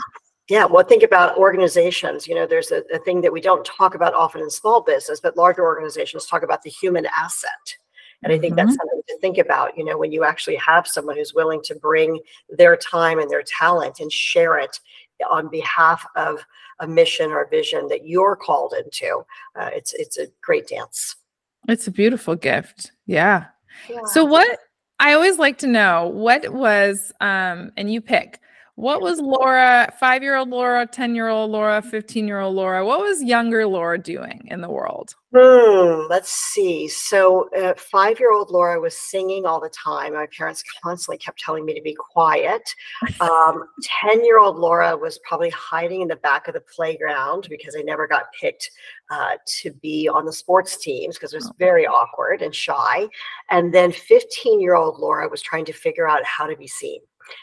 Yeah, 0.49 0.65
well, 0.65 0.85
think 0.85 1.03
about 1.03 1.39
organizations. 1.39 2.27
You 2.27 2.35
know, 2.35 2.47
there's 2.47 2.73
a, 2.73 2.83
a, 2.93 2.99
thing 2.99 3.21
that 3.21 3.33
we 3.33 3.41
don't 3.41 3.65
talk 3.65 3.95
about 3.95 4.13
often 4.13 4.43
in 4.43 4.51
small 4.51 4.83
business, 4.83 5.21
but 5.21 5.37
larger 5.37 5.63
organizations 5.63 6.27
talk 6.27 6.43
about 6.43 6.63
the 6.63 6.69
human 6.69 7.07
asset. 7.07 7.77
And 8.23 8.33
I 8.33 8.39
think 8.39 8.55
mm-hmm. 8.55 8.67
that's 8.67 8.77
something 8.77 9.03
to 9.09 9.19
think 9.21 9.39
about, 9.39 9.79
you 9.79 9.85
know, 9.85 9.97
when 9.97 10.13
you 10.13 10.25
actually 10.25 10.57
have 10.57 10.87
someone 10.87 11.17
who's 11.17 11.33
willing 11.33 11.63
to 11.65 11.75
bring 11.75 12.21
their 12.51 12.77
time 12.77 13.19
and 13.19 13.31
their 13.31 13.43
talent 13.43 14.01
and 14.01 14.13
share 14.13 14.59
it 14.59 14.79
on 15.31 15.49
behalf 15.49 16.07
of 16.17 16.45
a 16.81 16.87
mission 16.87 17.31
or 17.31 17.49
vision 17.49 17.89
that 17.89 18.07
you're 18.07 18.37
called 18.37 18.75
into. 18.75 19.23
Uh, 19.55 19.71
it's 19.73 19.93
it's 19.95 20.19
a 20.19 20.27
great 20.43 20.69
dance. 20.69 21.17
It's 21.69 21.87
a 21.87 21.93
beautiful 21.93 22.35
gift. 22.35 22.93
Yeah. 23.07 23.47
yeah. 23.89 24.05
So 24.07 24.25
what 24.25 24.59
I 24.99 25.13
always 25.15 25.39
like 25.39 25.59
to 25.59 25.67
know 25.67 26.09
what 26.09 26.53
was 26.53 27.13
um 27.21 27.73
and 27.77 27.93
you 27.93 28.01
pick 28.01 28.41
what 28.77 29.03
was 29.03 29.21
Laura, 29.21 29.93
five 30.01 30.23
year 30.23 30.35
old 30.37 30.49
Laura, 30.49 30.87
10 30.87 31.15
year 31.15 31.29
old 31.29 31.51
Laura, 31.51 31.83
15 31.83 32.27
year 32.27 32.41
old 32.41 32.55
Laura? 32.55 32.85
What 32.85 33.01
was 33.01 33.23
younger 33.23 33.67
Laura 33.67 33.99
doing 33.99 34.47
in 34.51 34.63
the 34.63 34.71
world? 34.71 35.15
Hmm, 35.35 36.07
let's 36.09 36.31
see. 36.31 36.89
So, 36.89 37.51
uh, 37.57 37.75
five 37.77 38.19
year 38.19 38.33
old 38.33 38.51
Laura 38.51 38.81
was 38.81 38.97
singing 38.97 39.45
all 39.45 39.61
the 39.61 39.71
time. 39.71 40.15
My 40.15 40.27
parents 40.37 40.63
constantly 40.83 41.19
kept 41.19 41.39
telling 41.39 41.67
me 41.67 41.75
to 41.75 41.83
be 41.83 41.95
quiet. 41.95 42.63
10 43.07 43.19
um, 43.21 43.65
year 44.23 44.39
old 44.39 44.57
Laura 44.57 44.97
was 44.97 45.19
probably 45.27 45.51
hiding 45.51 46.01
in 46.01 46.09
the 46.09 46.17
back 46.17 46.49
of 46.49 46.55
the 46.55 46.63
playground 46.75 47.47
because 47.51 47.77
I 47.79 47.83
never 47.83 48.07
got 48.07 48.25
picked 48.39 48.71
uh, 49.11 49.37
to 49.61 49.73
be 49.83 50.09
on 50.09 50.25
the 50.25 50.33
sports 50.33 50.79
teams 50.79 51.17
because 51.17 51.35
it 51.35 51.39
was 51.39 51.53
very 51.59 51.87
awkward 51.87 52.41
and 52.41 52.55
shy. 52.55 53.09
And 53.51 53.73
then 53.73 53.93
15 53.93 54.61
year 54.61 54.75
old 54.75 54.99
Laura 54.99 55.29
was 55.29 55.43
trying 55.43 55.67
to 55.67 55.73
figure 55.73 56.09
out 56.09 56.25
how 56.25 56.47
to 56.47 56.57
be 56.57 56.67
seen 56.67 57.01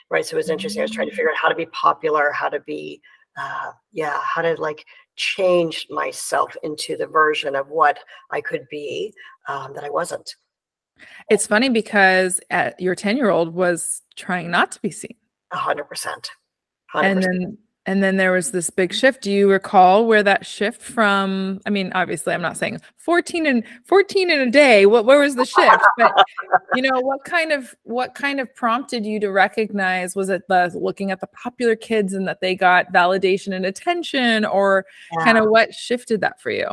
right? 0.10 0.26
So 0.26 0.36
it 0.36 0.38
was 0.38 0.50
interesting. 0.50 0.82
I 0.82 0.84
was 0.84 0.92
trying 0.92 1.10
to 1.10 1.16
figure 1.16 1.30
out 1.30 1.38
how 1.38 1.50
to 1.50 1.56
be 1.56 1.68
popular, 1.68 2.32
how 2.32 2.50
to 2.50 2.60
be, 2.62 3.02
uh, 3.38 3.72
yeah, 3.92 4.20
how 4.24 4.42
to 4.42 4.56
like 4.56 4.86
change 5.16 5.88
myself 5.90 6.56
into 6.64 6.96
the 6.98 7.08
version 7.08 7.56
of 7.56 7.68
what 7.68 8.00
I 8.32 8.42
could 8.42 8.68
be 8.70 9.14
um, 9.48 9.74
that 9.74 9.84
I 9.84 9.90
wasn't. 9.90 10.36
It's 11.30 11.48
funny 11.48 11.70
because 11.70 12.40
your 12.78 12.96
10 12.96 13.18
year 13.18 13.30
old 13.30 13.54
was 13.54 14.02
trying 14.16 14.52
not 14.52 14.72
to 14.74 14.82
be 14.82 14.92
seen. 14.92 15.16
A 15.52 15.58
hundred 15.58 15.86
percent. 15.86 16.30
And 16.94 17.24
then 17.24 17.58
and 17.90 18.04
then 18.04 18.18
there 18.18 18.32
was 18.32 18.52
this 18.52 18.70
big 18.70 18.94
shift. 18.94 19.24
Do 19.24 19.32
you 19.32 19.50
recall 19.50 20.06
where 20.06 20.22
that 20.22 20.46
shift 20.46 20.80
from? 20.80 21.60
I 21.66 21.72
mean, 21.72 21.92
obviously, 21.96 22.36
I'm 22.36 22.42
not 22.42 22.56
saying 22.56 22.80
14 22.98 23.48
and 23.48 23.64
14 23.86 24.30
in 24.30 24.40
a 24.40 24.52
day. 24.52 24.86
What 24.86 25.06
where 25.06 25.20
was 25.20 25.36
the 25.36 25.44
shift? 25.44 25.84
But 25.98 26.14
you 26.76 26.84
know, 26.84 27.00
what 27.00 27.24
kind 27.26 27.52
of 27.52 27.74
what 27.86 28.14
kind 28.14 28.40
of 28.40 28.54
prompted 28.54 29.08
you 29.08 29.20
to 29.22 29.32
recognize? 29.32 30.16
Was 30.16 30.30
it 30.30 30.44
the 30.48 30.72
looking 30.80 31.10
at 31.10 31.20
the 31.20 31.26
popular 31.28 31.76
kids 31.76 32.14
and 32.14 32.28
that 32.28 32.42
they 32.42 32.54
got 32.54 32.94
validation 32.94 33.56
and 33.56 33.66
attention, 33.66 34.46
or 34.46 34.86
yeah. 35.18 35.24
kind 35.26 35.40
of 35.40 35.50
what 35.50 35.74
shifted 35.74 36.22
that 36.22 36.40
for 36.40 36.52
you? 36.52 36.68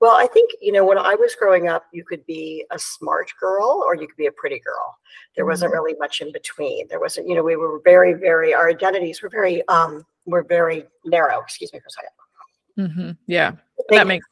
Well, 0.00 0.16
I 0.16 0.26
think, 0.26 0.50
you 0.60 0.72
know, 0.72 0.84
when 0.84 0.98
I 0.98 1.14
was 1.14 1.36
growing 1.36 1.68
up, 1.68 1.84
you 1.92 2.04
could 2.04 2.26
be 2.26 2.66
a 2.72 2.78
smart 2.78 3.30
girl 3.40 3.82
or 3.86 3.94
you 3.94 4.08
could 4.08 4.16
be 4.16 4.26
a 4.26 4.32
pretty 4.32 4.58
girl. 4.58 4.98
There 5.36 5.46
wasn't 5.46 5.72
Mhm. 5.72 5.76
really 5.76 5.94
much 5.98 6.20
in 6.20 6.32
between. 6.32 6.86
There 6.88 7.00
wasn't, 7.00 7.28
you 7.28 7.34
know, 7.34 7.42
we 7.42 7.56
were 7.56 7.80
very, 7.82 8.12
very, 8.12 8.52
our 8.52 8.68
identities 8.68 9.22
were 9.22 9.30
very, 9.30 9.66
um, 9.68 10.04
were 10.26 10.42
very 10.42 10.84
narrow. 11.04 11.40
Excuse 11.40 11.72
me 11.72 11.80
for 11.80 11.86
a 11.86 11.90
second. 11.90 12.94
hmm 12.94 13.10
Yeah, 13.26 13.52
Thank 13.88 14.00
that 14.00 14.06
makes 14.06 14.26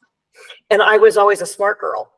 and 0.69 0.81
I 0.81 0.97
was 0.97 1.17
always 1.17 1.41
a 1.41 1.45
smart 1.45 1.79
girl. 1.79 2.11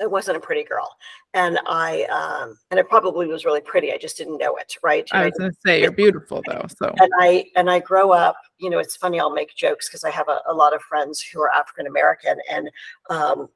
I 0.00 0.06
wasn't 0.06 0.38
a 0.38 0.40
pretty 0.40 0.64
girl. 0.64 0.88
And 1.34 1.58
I, 1.66 2.04
um, 2.04 2.58
and 2.70 2.80
it 2.80 2.88
probably 2.88 3.26
was 3.26 3.44
really 3.44 3.60
pretty. 3.60 3.92
I 3.92 3.98
just 3.98 4.16
didn't 4.16 4.38
know 4.38 4.56
it. 4.56 4.74
Right. 4.82 5.06
I 5.12 5.22
I 5.22 5.24
was 5.26 5.34
going 5.38 5.50
to 5.50 5.56
say 5.64 5.82
you're 5.82 5.92
beautiful 5.92 6.42
though. 6.46 6.64
So 6.78 6.94
and 6.98 7.10
I 7.20 7.46
and 7.56 7.70
I 7.70 7.80
grow 7.80 8.10
up. 8.10 8.36
You 8.58 8.70
know, 8.70 8.78
it's 8.78 8.96
funny. 8.96 9.20
I'll 9.20 9.32
make 9.32 9.54
jokes 9.54 9.88
because 9.88 10.04
I 10.04 10.10
have 10.10 10.28
a, 10.28 10.40
a 10.46 10.54
lot 10.54 10.74
of 10.74 10.82
friends 10.82 11.20
who 11.20 11.42
are 11.42 11.50
African 11.50 11.86
American, 11.86 12.36
and 12.50 12.70
um, 13.10 13.48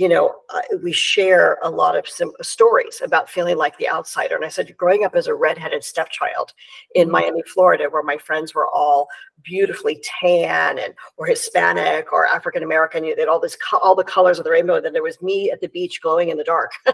you 0.00 0.08
know, 0.08 0.34
uh, 0.48 0.62
we 0.82 0.92
share 0.92 1.58
a 1.62 1.68
lot 1.68 1.94
of 1.94 2.08
sim- 2.08 2.32
stories 2.40 3.02
about 3.04 3.28
feeling 3.28 3.58
like 3.58 3.76
the 3.76 3.86
outsider. 3.86 4.34
And 4.34 4.46
I 4.46 4.48
said, 4.48 4.74
growing 4.78 5.04
up 5.04 5.14
as 5.14 5.26
a 5.26 5.34
redheaded 5.34 5.84
stepchild 5.84 6.54
in 6.94 7.08
Mhm. 7.08 7.12
Miami, 7.12 7.42
Florida, 7.42 7.84
where 7.90 8.02
my 8.02 8.16
friends 8.16 8.54
were 8.54 8.66
all 8.68 9.08
beautifully 9.44 10.02
tan 10.02 10.78
and 10.78 10.94
or 11.18 11.26
Hispanic 11.26 12.14
or 12.14 12.26
African 12.26 12.62
American, 12.62 13.04
you 13.04 13.10
know, 13.10 13.16
they 13.16 13.22
had 13.22 13.28
all 13.28 13.38
this 13.40 13.56
co- 13.56 13.76
all 13.76 13.94
the 13.94 14.02
colors 14.02 14.38
of 14.38 14.44
the 14.44 14.50
rainbow. 14.50 14.76
And 14.76 14.84
then 14.86 14.94
there 14.94 15.02
was 15.02 15.20
me 15.20 15.50
at 15.50 15.60
the 15.60 15.68
beach 15.68 16.00
glowing 16.00 16.30
in 16.30 16.38
the 16.38 16.44
dark. 16.44 16.72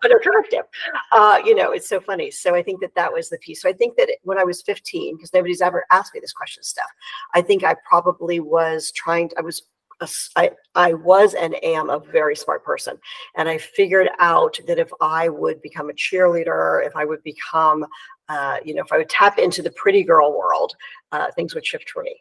but 0.00 0.16
attractive. 0.16 0.64
Uh, 1.12 1.40
you 1.44 1.54
know, 1.54 1.72
it's 1.72 1.88
so 1.90 2.00
funny. 2.00 2.30
So 2.30 2.54
I 2.54 2.62
think 2.62 2.80
that 2.80 2.94
that 2.94 3.12
was 3.12 3.28
the 3.28 3.36
piece. 3.38 3.60
So 3.60 3.68
I 3.68 3.74
think 3.74 3.98
that 3.98 4.08
when 4.22 4.38
I 4.38 4.44
was 4.44 4.62
15, 4.62 5.16
because 5.16 5.34
nobody's 5.34 5.60
ever 5.60 5.84
asked 5.90 6.14
me 6.14 6.20
this 6.20 6.32
question, 6.32 6.62
Steph. 6.62 6.86
I 7.34 7.42
think 7.42 7.64
I 7.64 7.76
probably 7.86 8.40
was 8.40 8.92
trying. 8.92 9.28
To, 9.28 9.38
I 9.38 9.42
was. 9.42 9.62
A 10.00 10.08
I, 10.36 10.50
I 10.74 10.94
was 10.94 11.34
and 11.34 11.54
am 11.62 11.90
a 11.90 11.98
very 11.98 12.36
smart 12.36 12.64
person. 12.64 12.98
And 13.36 13.48
I 13.48 13.58
figured 13.58 14.08
out 14.18 14.58
that 14.66 14.78
if 14.78 14.90
I 15.00 15.28
would 15.28 15.60
become 15.62 15.90
a 15.90 15.94
cheerleader, 15.94 16.86
if 16.86 16.94
I 16.96 17.04
would 17.04 17.22
become, 17.22 17.86
uh, 18.28 18.58
you 18.64 18.74
know, 18.74 18.82
if 18.82 18.92
I 18.92 18.98
would 18.98 19.08
tap 19.08 19.38
into 19.38 19.62
the 19.62 19.72
pretty 19.72 20.02
girl 20.02 20.36
world, 20.36 20.74
uh, 21.12 21.30
things 21.32 21.54
would 21.54 21.66
shift 21.66 21.90
for 21.90 22.02
me. 22.02 22.16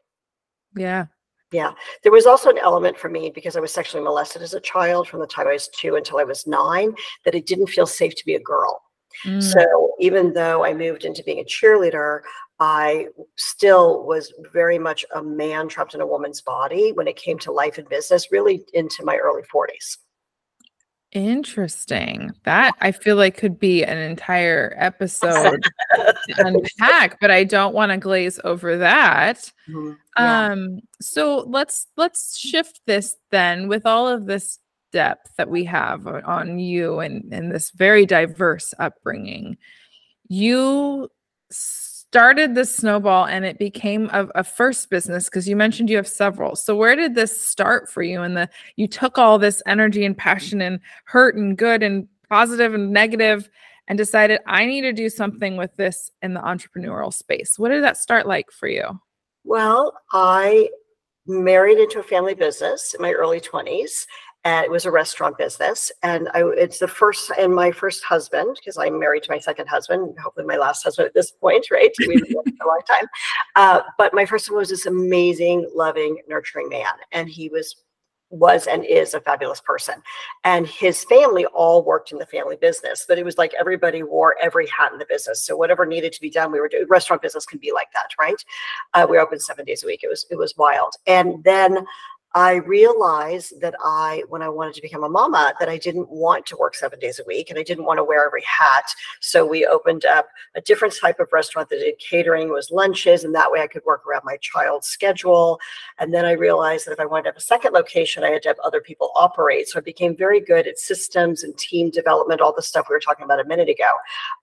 yeah. 0.76 1.06
Yeah. 1.52 1.74
There 2.02 2.14
was 2.14 2.26
also 2.26 2.50
an 2.50 2.58
element 2.58 2.98
for 2.98 3.10
me 3.10 3.30
because 3.30 3.58
I 3.58 3.60
was 3.60 3.74
sexually 3.74 4.04
molested 4.04 4.42
as 4.42 4.54
a 4.54 4.62
child 4.62 5.10
from 5.10 5.20
the 5.20 5.28
time 5.28 5.48
I 5.48 5.54
was 5.54 5.68
two 5.68 5.98
until 5.98 6.18
I 6.18 6.24
was 6.24 6.48
nine 6.48 6.96
that 7.26 7.36
it 7.36 7.46
didn't 7.46 7.68
feel 7.68 7.86
safe 7.86 8.16
to 8.16 8.26
be 8.26 8.36
a 8.36 8.40
girl. 8.40 8.82
Mm. 9.26 9.42
So 9.42 9.94
even 10.00 10.34
though 10.34 10.64
I 10.64 10.74
moved 10.74 11.06
into 11.06 11.24
being 11.24 11.40
a 11.40 11.44
cheerleader, 11.44 12.22
I 12.60 13.08
still 13.38 14.04
was 14.06 14.34
very 14.54 14.78
much 14.78 15.04
a 15.16 15.24
man 15.24 15.68
trapped 15.68 15.96
in 15.96 16.02
a 16.02 16.08
woman's 16.08 16.42
body 16.42 16.92
when 16.92 17.08
it 17.08 17.16
came 17.16 17.40
to 17.40 17.52
life 17.52 17.78
and 17.78 17.90
business, 17.90 18.32
really 18.32 18.64
into 18.74 19.04
my 19.04 19.18
early 19.18 19.42
40s. 19.44 19.98
Interesting. 21.12 22.32
That 22.46 22.74
I 22.80 22.94
feel 22.94 23.18
like 23.18 23.36
could 23.36 23.60
be 23.60 23.84
an 23.84 23.98
entire 23.98 24.74
episode 24.78 25.62
to 25.94 26.16
unpack, 26.38 27.20
but 27.20 27.30
I 27.30 27.44
don't 27.44 27.74
want 27.76 27.92
to 27.92 27.98
glaze 27.98 28.40
over 28.46 28.78
that. 28.78 29.52
Yeah. 29.68 29.94
Um, 30.16 30.80
so 31.02 31.40
let's 31.48 31.88
let's 31.98 32.38
shift 32.38 32.82
this 32.86 33.18
then 33.30 33.68
with 33.68 33.86
all 33.86 34.08
of 34.08 34.26
this 34.26 34.60
depth 34.92 35.32
that 35.38 35.50
we 35.50 35.64
have 35.66 36.08
on 36.08 36.60
you 36.60 37.00
and 37.00 37.34
and 37.34 37.52
this 37.52 37.72
very 37.72 38.06
diverse 38.06 38.74
upbringing. 38.80 39.58
You 40.28 41.10
started 42.12 42.56
the 42.56 42.66
snowball 42.66 43.26
and 43.26 43.46
it 43.46 43.58
became 43.58 44.10
a, 44.12 44.28
a 44.36 44.44
first 44.44 44.90
business 44.90 45.26
because 45.26 45.48
you 45.48 45.56
mentioned 45.56 45.90
you 45.90 45.96
have 45.96 46.08
several. 46.08 46.56
So 46.58 46.76
where 46.76 46.96
did 46.96 47.16
this 47.16 47.46
start 47.46 47.90
for 47.90 48.04
you? 48.04 48.22
And 48.22 48.36
the 48.36 48.50
you 48.76 48.88
took 48.88 49.18
all 49.18 49.40
this 49.40 49.62
energy 49.66 50.06
and 50.06 50.18
passion 50.18 50.62
and 50.62 50.80
hurt 51.06 51.36
and 51.36 51.58
good 51.58 51.84
and 51.84 52.08
positive 52.30 52.74
and 52.74 52.92
negative 52.92 53.50
and 53.88 53.98
decided 53.98 54.40
I 54.46 54.66
need 54.66 54.82
to 54.82 54.94
do 54.94 55.10
something 55.10 55.58
with 55.58 55.76
this 55.76 56.12
in 56.22 56.34
the 56.34 56.42
entrepreneurial 56.42 57.14
space. 57.14 57.58
What 57.58 57.70
did 57.70 57.84
that 57.84 57.98
start 57.98 58.26
like 58.26 58.52
for 58.52 58.68
you? 58.68 59.00
Well, 59.44 59.94
I 60.12 60.70
married 61.28 61.78
into 61.78 62.00
a 62.00 62.04
family 62.04 62.34
business 62.34 62.94
in 62.94 63.02
my 63.02 63.12
early 63.12 63.40
20s 63.40 64.06
and 64.44 64.66
it 64.66 64.72
was 64.72 64.86
a 64.86 64.92
restaurant 64.92 65.38
business 65.38 65.92
and 66.04 66.28
I, 66.34 66.44
it's 66.58 66.80
the 66.80 66.88
first 66.88 67.32
and 67.38 67.54
my 67.54 67.72
first 67.72 68.04
husband 68.04 68.58
because 68.60 68.78
i'm 68.78 69.00
married 69.00 69.24
to 69.24 69.32
my 69.32 69.40
second 69.40 69.68
husband 69.68 70.18
hopefully 70.22 70.46
my 70.46 70.58
last 70.58 70.84
husband 70.84 71.08
at 71.08 71.14
this 71.14 71.32
point 71.32 71.66
right? 71.72 71.92
We've 72.00 72.24
been 72.24 72.36
a 72.36 72.68
long 72.68 72.82
time. 72.88 73.08
Uh, 73.56 73.82
but 73.98 74.14
my 74.14 74.26
first 74.26 74.50
one 74.50 74.58
was 74.58 74.70
this 74.70 74.86
amazing 74.86 75.70
loving 75.76 76.18
nurturing 76.28 76.70
man 76.70 76.94
and 77.12 77.30
he 77.30 77.50
was 77.50 77.76
was 78.30 78.66
and 78.66 78.86
is 78.86 79.14
a 79.14 79.20
fabulous 79.20 79.60
person. 79.60 79.96
And 80.46 80.66
his 80.66 81.04
family 81.04 81.46
all 81.48 81.84
worked 81.84 82.14
in 82.14 82.18
the 82.18 82.26
family 82.26 82.56
business 82.56 83.06
but 83.08 83.18
it 83.18 83.26
was 83.26 83.38
like 83.38 83.54
everybody 83.60 84.04
wore 84.04 84.38
every 84.42 84.68
hat 84.68 84.94
in 84.94 85.00
the 85.00 85.06
business. 85.06 85.46
So 85.46 85.58
whatever 85.58 85.86
needed 85.86 86.14
to 86.14 86.22
be 86.22 86.30
done 86.30 86.52
we 86.52 86.60
were 86.60 86.70
doing 86.70 86.86
restaurant 86.90 87.22
business 87.22 87.46
can 87.46 87.60
be 87.60 87.72
like 87.74 87.92
that 87.94 88.08
right? 88.20 88.44
Uh, 88.94 89.06
we 89.10 89.18
were 89.18 89.24
open 89.24 89.40
seven 89.40 89.66
days 89.66 89.84
a 89.84 89.88
week. 89.88 90.02
It 90.04 90.10
was 90.10 90.26
it 90.30 90.38
was 90.38 90.56
wild. 90.58 90.94
And 91.08 91.44
then 91.44 91.86
I 92.34 92.56
realized 92.56 93.60
that 93.60 93.76
I, 93.84 94.24
when 94.30 94.42
I 94.42 94.48
wanted 94.48 94.74
to 94.76 94.82
become 94.82 95.04
a 95.04 95.10
mama, 95.10 95.54
that 95.60 95.68
I 95.68 95.78
didn't 95.78 96.10
want 96.10 96.46
to 96.48 96.58
work 96.58 96.76
seven 96.76 96.98
days 96.98 97.20
a 97.20 97.26
week 97.26 97.50
and 97.50 97.60
I 97.60 97.64
didn't 97.64 97.84
want 97.84 97.98
to 97.98 98.04
wear 98.06 98.26
every 98.26 98.44
hat. 98.44 98.86
So 99.20 99.46
we 99.46 99.66
opened 99.66 100.06
up 100.06 100.28
a 100.56 100.62
different 100.62 100.94
type 101.00 101.20
of 101.20 101.28
restaurant 101.34 101.70
that 101.70 101.80
did 101.80 102.00
catering, 102.00 102.50
was 102.50 102.72
lunches, 102.72 103.26
and 103.26 103.36
that 103.36 103.52
way 103.52 103.62
I 103.62 103.68
could 103.68 103.84
work 103.86 104.08
around 104.08 104.22
my 104.24 104.38
child's 104.38 104.88
schedule. 104.88 105.60
And 106.00 106.14
then 106.14 106.24
I 106.24 106.32
realized 106.32 106.88
that 106.88 106.94
if 106.94 107.00
I 107.02 107.06
wanted 107.06 107.24
to 107.24 107.30
have 107.30 107.38
a 107.38 107.42
second 107.42 107.74
location, 107.74 108.24
I 108.24 108.30
had 108.30 108.44
to 108.44 108.50
have 108.50 108.60
other 108.64 108.80
people 108.80 109.12
operate. 109.16 109.68
So 109.68 109.80
I 109.80 109.82
became 109.82 110.16
very 110.16 110.40
good 110.40 110.68
at 110.68 110.80
systems 110.80 111.44
and 111.44 111.58
team 111.58 111.90
development, 111.90 112.40
all 112.40 112.54
the 112.54 112.62
stuff 112.62 112.88
we 112.90 112.96
were 112.96 113.02
talking 113.02 113.26
about 113.26 113.42
a 113.42 113.46
minute 113.46 113.68
ago, 113.68 113.90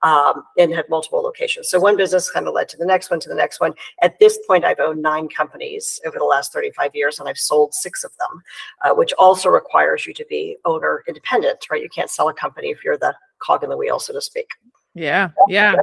um, 0.02 0.45
and 0.59 0.75
had 0.75 0.88
multiple 0.90 1.23
locations. 1.23 1.71
So 1.71 1.80
one 1.80 1.97
business 1.97 2.30
kind 2.30 2.47
of 2.47 2.52
led 2.52 2.68
to 2.71 2.76
the 2.76 2.87
next 2.87 3.11
one, 3.11 3.18
to 3.21 3.28
the 3.30 3.35
next 3.35 3.61
one. 3.61 3.73
At 4.02 4.18
this 4.18 4.38
point, 4.47 4.64
I've 4.64 4.80
owned 4.80 5.00
nine 5.00 5.28
companies 5.28 6.00
over 6.07 6.18
the 6.18 6.25
last 6.25 6.52
35 6.52 6.90
years, 6.95 7.18
and 7.18 7.28
I've 7.28 7.38
sold 7.38 7.75
six 7.82 8.04
of 8.04 8.12
them, 8.18 8.42
uh, 8.85 8.94
which 8.94 9.12
also 9.18 9.49
requires 9.49 10.06
you 10.06 10.14
to 10.14 10.25
be 10.28 10.56
owner 10.64 11.04
independent, 11.08 11.66
right? 11.70 11.82
You 11.82 11.88
can't 11.88 12.11
sell 12.11 12.28
a 12.28 12.35
company 12.35 12.68
if 12.68 12.85
you're 12.85 12.99
the 12.99 13.14
cog 13.38 13.64
in 13.64 13.70
the 13.70 13.76
wheel, 13.76 13.99
so 13.99 14.12
to 14.12 14.20
speak. 14.20 14.50
Yeah. 14.94 15.30
Yeah. 15.49 15.76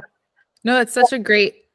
No, 0.64 0.80
it's 0.80 0.92
such 0.92 1.12
a 1.12 1.18
great 1.18 1.66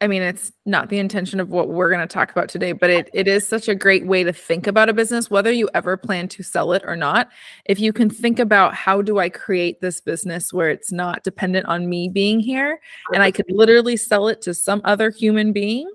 I 0.00 0.06
mean, 0.06 0.22
it's 0.22 0.52
not 0.64 0.90
the 0.90 1.00
intention 1.00 1.40
of 1.40 1.50
what 1.50 1.70
we're 1.70 1.88
going 1.88 2.06
to 2.06 2.06
talk 2.06 2.30
about 2.30 2.48
today, 2.48 2.70
but 2.70 2.88
it 2.88 3.10
it 3.12 3.26
is 3.26 3.46
such 3.46 3.68
a 3.68 3.74
great 3.74 4.06
way 4.06 4.22
to 4.22 4.32
think 4.32 4.68
about 4.68 4.88
a 4.88 4.92
business 4.92 5.28
whether 5.28 5.50
you 5.50 5.68
ever 5.74 5.96
plan 5.96 6.28
to 6.28 6.42
sell 6.44 6.72
it 6.72 6.82
or 6.86 6.94
not. 6.94 7.30
If 7.64 7.80
you 7.80 7.92
can 7.92 8.08
think 8.08 8.38
about 8.38 8.74
how 8.74 9.02
do 9.02 9.18
I 9.18 9.28
create 9.28 9.80
this 9.80 10.00
business 10.00 10.52
where 10.52 10.70
it's 10.70 10.92
not 10.92 11.24
dependent 11.24 11.66
on 11.66 11.88
me 11.88 12.08
being 12.08 12.38
here 12.38 12.80
and 13.12 13.24
I 13.24 13.32
could 13.32 13.46
literally 13.48 13.96
sell 13.96 14.28
it 14.28 14.40
to 14.42 14.54
some 14.54 14.82
other 14.84 15.10
human 15.10 15.52
being 15.52 15.90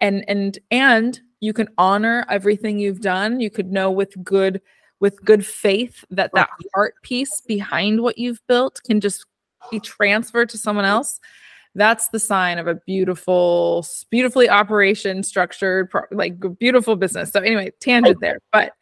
and 0.00 0.24
and 0.28 0.58
and 0.72 1.20
you 1.40 1.52
can 1.52 1.68
honor 1.78 2.26
everything 2.28 2.78
you've 2.78 3.00
done. 3.00 3.40
You 3.40 3.50
could 3.50 3.72
know 3.72 3.90
with 3.90 4.22
good 4.24 4.60
with 5.00 5.24
good 5.24 5.46
faith 5.46 6.04
that 6.10 6.32
that 6.34 6.50
heart 6.74 6.94
piece 7.02 7.40
behind 7.40 8.02
what 8.02 8.18
you've 8.18 8.44
built 8.48 8.80
can 8.84 9.00
just 9.00 9.26
be 9.70 9.80
transferred 9.80 10.48
to 10.50 10.58
someone 10.58 10.84
else. 10.84 11.20
That's 11.74 12.08
the 12.08 12.18
sign 12.18 12.58
of 12.58 12.66
a 12.66 12.74
beautiful 12.74 13.86
beautifully 14.10 14.48
operation 14.48 15.22
structured 15.22 15.92
like 16.10 16.34
beautiful 16.58 16.96
business. 16.96 17.30
So 17.30 17.40
anyway 17.40 17.70
tangent 17.78 18.18
there 18.20 18.40
but 18.52 18.72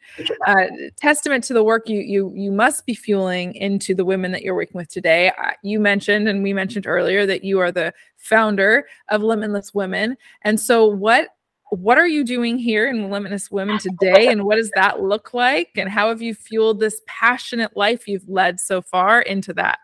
uh, 0.47 0.65
testament 0.95 1.43
to 1.45 1.53
the 1.53 1.63
work 1.63 1.87
you 1.87 1.99
you 1.99 2.31
you 2.33 2.51
must 2.51 2.87
be 2.87 2.95
fueling 2.95 3.53
into 3.53 3.93
the 3.93 4.05
women 4.05 4.31
that 4.31 4.41
you're 4.41 4.55
working 4.55 4.79
with 4.79 4.89
today. 4.89 5.29
Uh, 5.29 5.51
you 5.61 5.79
mentioned 5.79 6.27
and 6.27 6.41
we 6.41 6.53
mentioned 6.53 6.87
earlier 6.87 7.27
that 7.27 7.43
you 7.43 7.59
are 7.59 7.71
the 7.71 7.93
founder 8.15 8.87
of 9.09 9.21
limitless 9.21 9.75
women. 9.75 10.17
And 10.41 10.59
so 10.59 10.87
what 10.87 11.29
what 11.69 11.97
are 11.97 12.07
you 12.07 12.23
doing 12.23 12.57
here 12.57 12.87
in 12.87 13.09
limitless 13.09 13.51
women 13.51 13.77
today? 13.77 14.27
And 14.27 14.43
what 14.43 14.55
does 14.55 14.71
that 14.75 15.01
look 15.01 15.33
like? 15.33 15.71
And 15.75 15.89
how 15.89 16.09
have 16.09 16.21
you 16.21 16.33
fueled 16.33 16.79
this 16.79 17.01
passionate 17.07 17.75
life 17.75 18.07
you've 18.07 18.27
led 18.27 18.59
so 18.59 18.81
far 18.81 19.21
into 19.21 19.53
that 19.55 19.79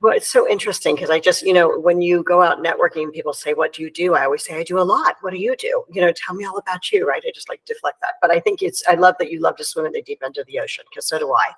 Well, 0.00 0.14
it's 0.14 0.30
so 0.30 0.48
interesting 0.48 0.94
because 0.94 1.10
I 1.10 1.18
just, 1.18 1.42
you 1.42 1.52
know, 1.52 1.76
when 1.76 2.00
you 2.00 2.22
go 2.22 2.40
out 2.40 2.62
networking 2.62 3.12
people 3.12 3.32
say, 3.32 3.52
What 3.52 3.72
do 3.72 3.82
you 3.82 3.90
do? 3.90 4.14
I 4.14 4.24
always 4.24 4.44
say, 4.44 4.56
I 4.56 4.62
do 4.62 4.78
a 4.78 4.82
lot. 4.82 5.16
What 5.22 5.32
do 5.32 5.38
you 5.38 5.56
do? 5.56 5.82
You 5.90 6.00
know, 6.00 6.12
tell 6.12 6.36
me 6.36 6.44
all 6.44 6.56
about 6.56 6.92
you, 6.92 7.04
right? 7.04 7.20
I 7.26 7.32
just 7.34 7.48
like 7.48 7.64
deflect 7.64 8.00
that. 8.02 8.14
But 8.22 8.30
I 8.30 8.38
think 8.38 8.62
it's, 8.62 8.80
I 8.88 8.94
love 8.94 9.16
that 9.18 9.32
you 9.32 9.40
love 9.40 9.56
to 9.56 9.64
swim 9.64 9.86
in 9.86 9.92
the 9.92 10.02
deep 10.02 10.22
end 10.24 10.38
of 10.38 10.46
the 10.46 10.60
ocean 10.60 10.84
because 10.88 11.08
so 11.08 11.18
do 11.18 11.34
I. 11.34 11.50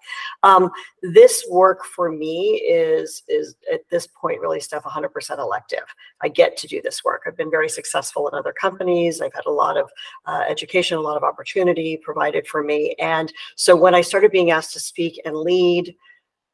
Um, 0.42 0.70
this 1.02 1.46
work 1.50 1.84
for 1.84 2.10
me 2.10 2.62
is, 2.66 3.24
is 3.28 3.56
at 3.70 3.82
this 3.90 4.06
point 4.06 4.40
really 4.40 4.60
Steph 4.60 4.84
100% 4.84 5.38
elective. 5.38 5.84
I 6.22 6.28
get 6.28 6.56
to 6.58 6.66
do 6.66 6.80
this 6.80 7.04
work. 7.04 7.24
I've 7.26 7.36
been 7.36 7.50
very 7.50 7.68
successful 7.68 8.26
in 8.28 8.38
other 8.38 8.54
companies. 8.54 9.20
I've 9.20 9.34
had 9.34 9.46
a 9.46 9.52
lot 9.52 9.76
of 9.76 9.90
uh, 10.24 10.44
education, 10.48 10.96
a 10.96 11.02
lot 11.02 11.18
of 11.18 11.24
opportunity 11.24 11.98
provided 11.98 12.46
for 12.46 12.62
me. 12.62 12.94
And 12.98 13.30
so 13.56 13.76
when 13.76 13.94
I 13.94 14.00
started 14.00 14.30
being 14.30 14.50
asked 14.50 14.72
to 14.72 14.80
speak 14.80 15.20
and 15.26 15.36
lead, 15.36 15.94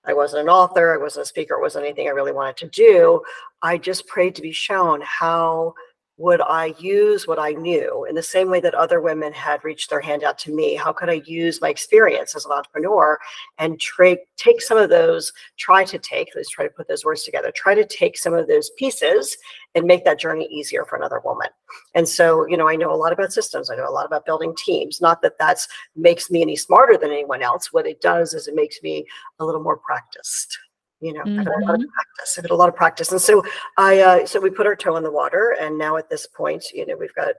I 0.06 0.14
wasn't 0.14 0.42
an 0.42 0.48
author, 0.48 0.94
I 0.94 1.02
wasn't 1.02 1.24
a 1.24 1.28
speaker, 1.28 1.54
it 1.54 1.60
wasn't 1.60 1.84
anything 1.84 2.06
I 2.06 2.12
really 2.12 2.32
wanted 2.32 2.56
to 2.58 2.68
do. 2.68 3.22
I 3.62 3.78
just 3.78 4.06
prayed 4.06 4.34
to 4.36 4.42
be 4.42 4.52
shown 4.52 5.02
how 5.02 5.74
would 6.18 6.40
I 6.40 6.74
use 6.78 7.26
what 7.26 7.38
I 7.38 7.52
knew 7.52 8.06
in 8.08 8.14
the 8.14 8.22
same 8.22 8.48
way 8.48 8.60
that 8.60 8.74
other 8.74 9.02
women 9.02 9.34
had 9.34 9.62
reached 9.64 9.90
their 9.90 10.00
hand 10.00 10.24
out 10.24 10.38
to 10.38 10.54
me? 10.54 10.74
How 10.74 10.92
could 10.92 11.10
I 11.10 11.20
use 11.26 11.60
my 11.60 11.68
experience 11.68 12.34
as 12.34 12.46
an 12.46 12.52
entrepreneur 12.52 13.18
and 13.58 13.78
tra- 13.78 14.16
take 14.36 14.62
some 14.62 14.78
of 14.78 14.88
those, 14.88 15.30
try 15.58 15.84
to 15.84 15.98
take, 15.98 16.28
let's 16.34 16.48
try 16.48 16.64
to 16.64 16.72
put 16.72 16.88
those 16.88 17.04
words 17.04 17.22
together, 17.22 17.52
try 17.54 17.74
to 17.74 17.84
take 17.84 18.16
some 18.16 18.32
of 18.32 18.48
those 18.48 18.70
pieces 18.78 19.36
and 19.74 19.84
make 19.84 20.06
that 20.06 20.18
journey 20.18 20.46
easier 20.50 20.86
for 20.86 20.96
another 20.96 21.20
woman. 21.22 21.48
And 21.94 22.08
so, 22.08 22.46
you 22.46 22.56
know, 22.56 22.68
I 22.68 22.76
know 22.76 22.92
a 22.92 22.96
lot 22.96 23.12
about 23.12 23.32
systems. 23.32 23.70
I 23.70 23.76
know 23.76 23.88
a 23.88 23.90
lot 23.90 24.06
about 24.06 24.24
building 24.24 24.54
teams. 24.56 25.02
Not 25.02 25.20
that 25.20 25.38
that's 25.38 25.68
makes 25.96 26.30
me 26.30 26.40
any 26.40 26.56
smarter 26.56 26.96
than 26.96 27.10
anyone 27.10 27.42
else. 27.42 27.74
What 27.74 27.86
it 27.86 28.00
does 28.00 28.32
is 28.32 28.48
it 28.48 28.54
makes 28.54 28.82
me 28.82 29.06
a 29.38 29.44
little 29.44 29.62
more 29.62 29.76
practiced 29.76 30.58
you 31.00 31.12
know 31.12 31.22
mm-hmm. 31.22 31.40
I've 31.40 31.46
had 31.46 31.62
a 31.62 31.66
lot 31.66 31.74
of 31.74 31.80
mm-hmm. 31.80 31.90
practice 31.90 32.38
I've 32.38 32.44
had 32.44 32.50
a 32.50 32.56
lot 32.56 32.68
of 32.68 32.76
practice 32.76 33.12
and 33.12 33.20
so 33.20 33.42
I 33.76 34.00
uh, 34.00 34.26
so 34.26 34.40
we 34.40 34.50
put 34.50 34.66
our 34.66 34.76
toe 34.76 34.96
in 34.96 35.02
the 35.02 35.10
water 35.10 35.56
and 35.60 35.76
now 35.76 35.96
at 35.96 36.08
this 36.08 36.26
point 36.26 36.64
you 36.72 36.86
know 36.86 36.96
we've 36.96 37.14
got 37.14 37.34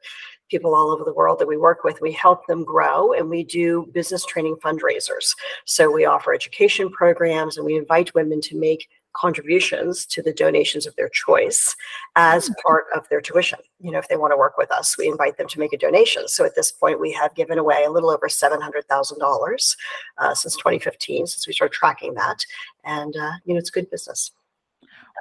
people 0.49 0.75
all 0.75 0.91
over 0.91 1.03
the 1.03 1.13
world 1.13 1.39
that 1.39 1.47
we 1.47 1.57
work 1.57 1.83
with 1.83 1.99
we 2.01 2.11
help 2.11 2.45
them 2.47 2.63
grow 2.63 3.13
and 3.13 3.29
we 3.29 3.43
do 3.43 3.87
business 3.93 4.25
training 4.25 4.55
fundraisers 4.63 5.33
so 5.65 5.91
we 5.91 6.05
offer 6.05 6.33
education 6.33 6.89
programs 6.89 7.57
and 7.57 7.65
we 7.65 7.75
invite 7.75 8.13
women 8.13 8.39
to 8.41 8.57
make 8.57 8.87
contributions 9.19 10.05
to 10.05 10.21
the 10.21 10.33
donations 10.33 10.85
of 10.85 10.95
their 10.95 11.09
choice 11.09 11.75
as 12.15 12.45
mm-hmm. 12.45 12.53
part 12.65 12.85
of 12.95 13.07
their 13.09 13.21
tuition. 13.21 13.59
You 13.79 13.91
know, 13.91 13.99
if 13.99 14.07
they 14.07 14.17
want 14.17 14.31
to 14.33 14.37
work 14.37 14.57
with 14.57 14.71
us, 14.71 14.97
we 14.97 15.07
invite 15.07 15.37
them 15.37 15.47
to 15.47 15.59
make 15.59 15.73
a 15.73 15.77
donation. 15.77 16.27
So 16.27 16.45
at 16.45 16.55
this 16.55 16.71
point, 16.71 16.99
we 16.99 17.11
have 17.13 17.33
given 17.35 17.57
away 17.57 17.83
a 17.85 17.91
little 17.91 18.09
over 18.09 18.27
$700,000 18.27 19.75
uh, 20.17 20.35
since 20.35 20.55
2015, 20.55 21.27
since 21.27 21.47
we 21.47 21.53
started 21.53 21.73
tracking 21.73 22.13
that. 22.15 22.45
And, 22.83 23.15
uh, 23.15 23.31
you 23.45 23.53
know, 23.53 23.59
it's 23.59 23.69
good 23.69 23.89
business. 23.89 24.31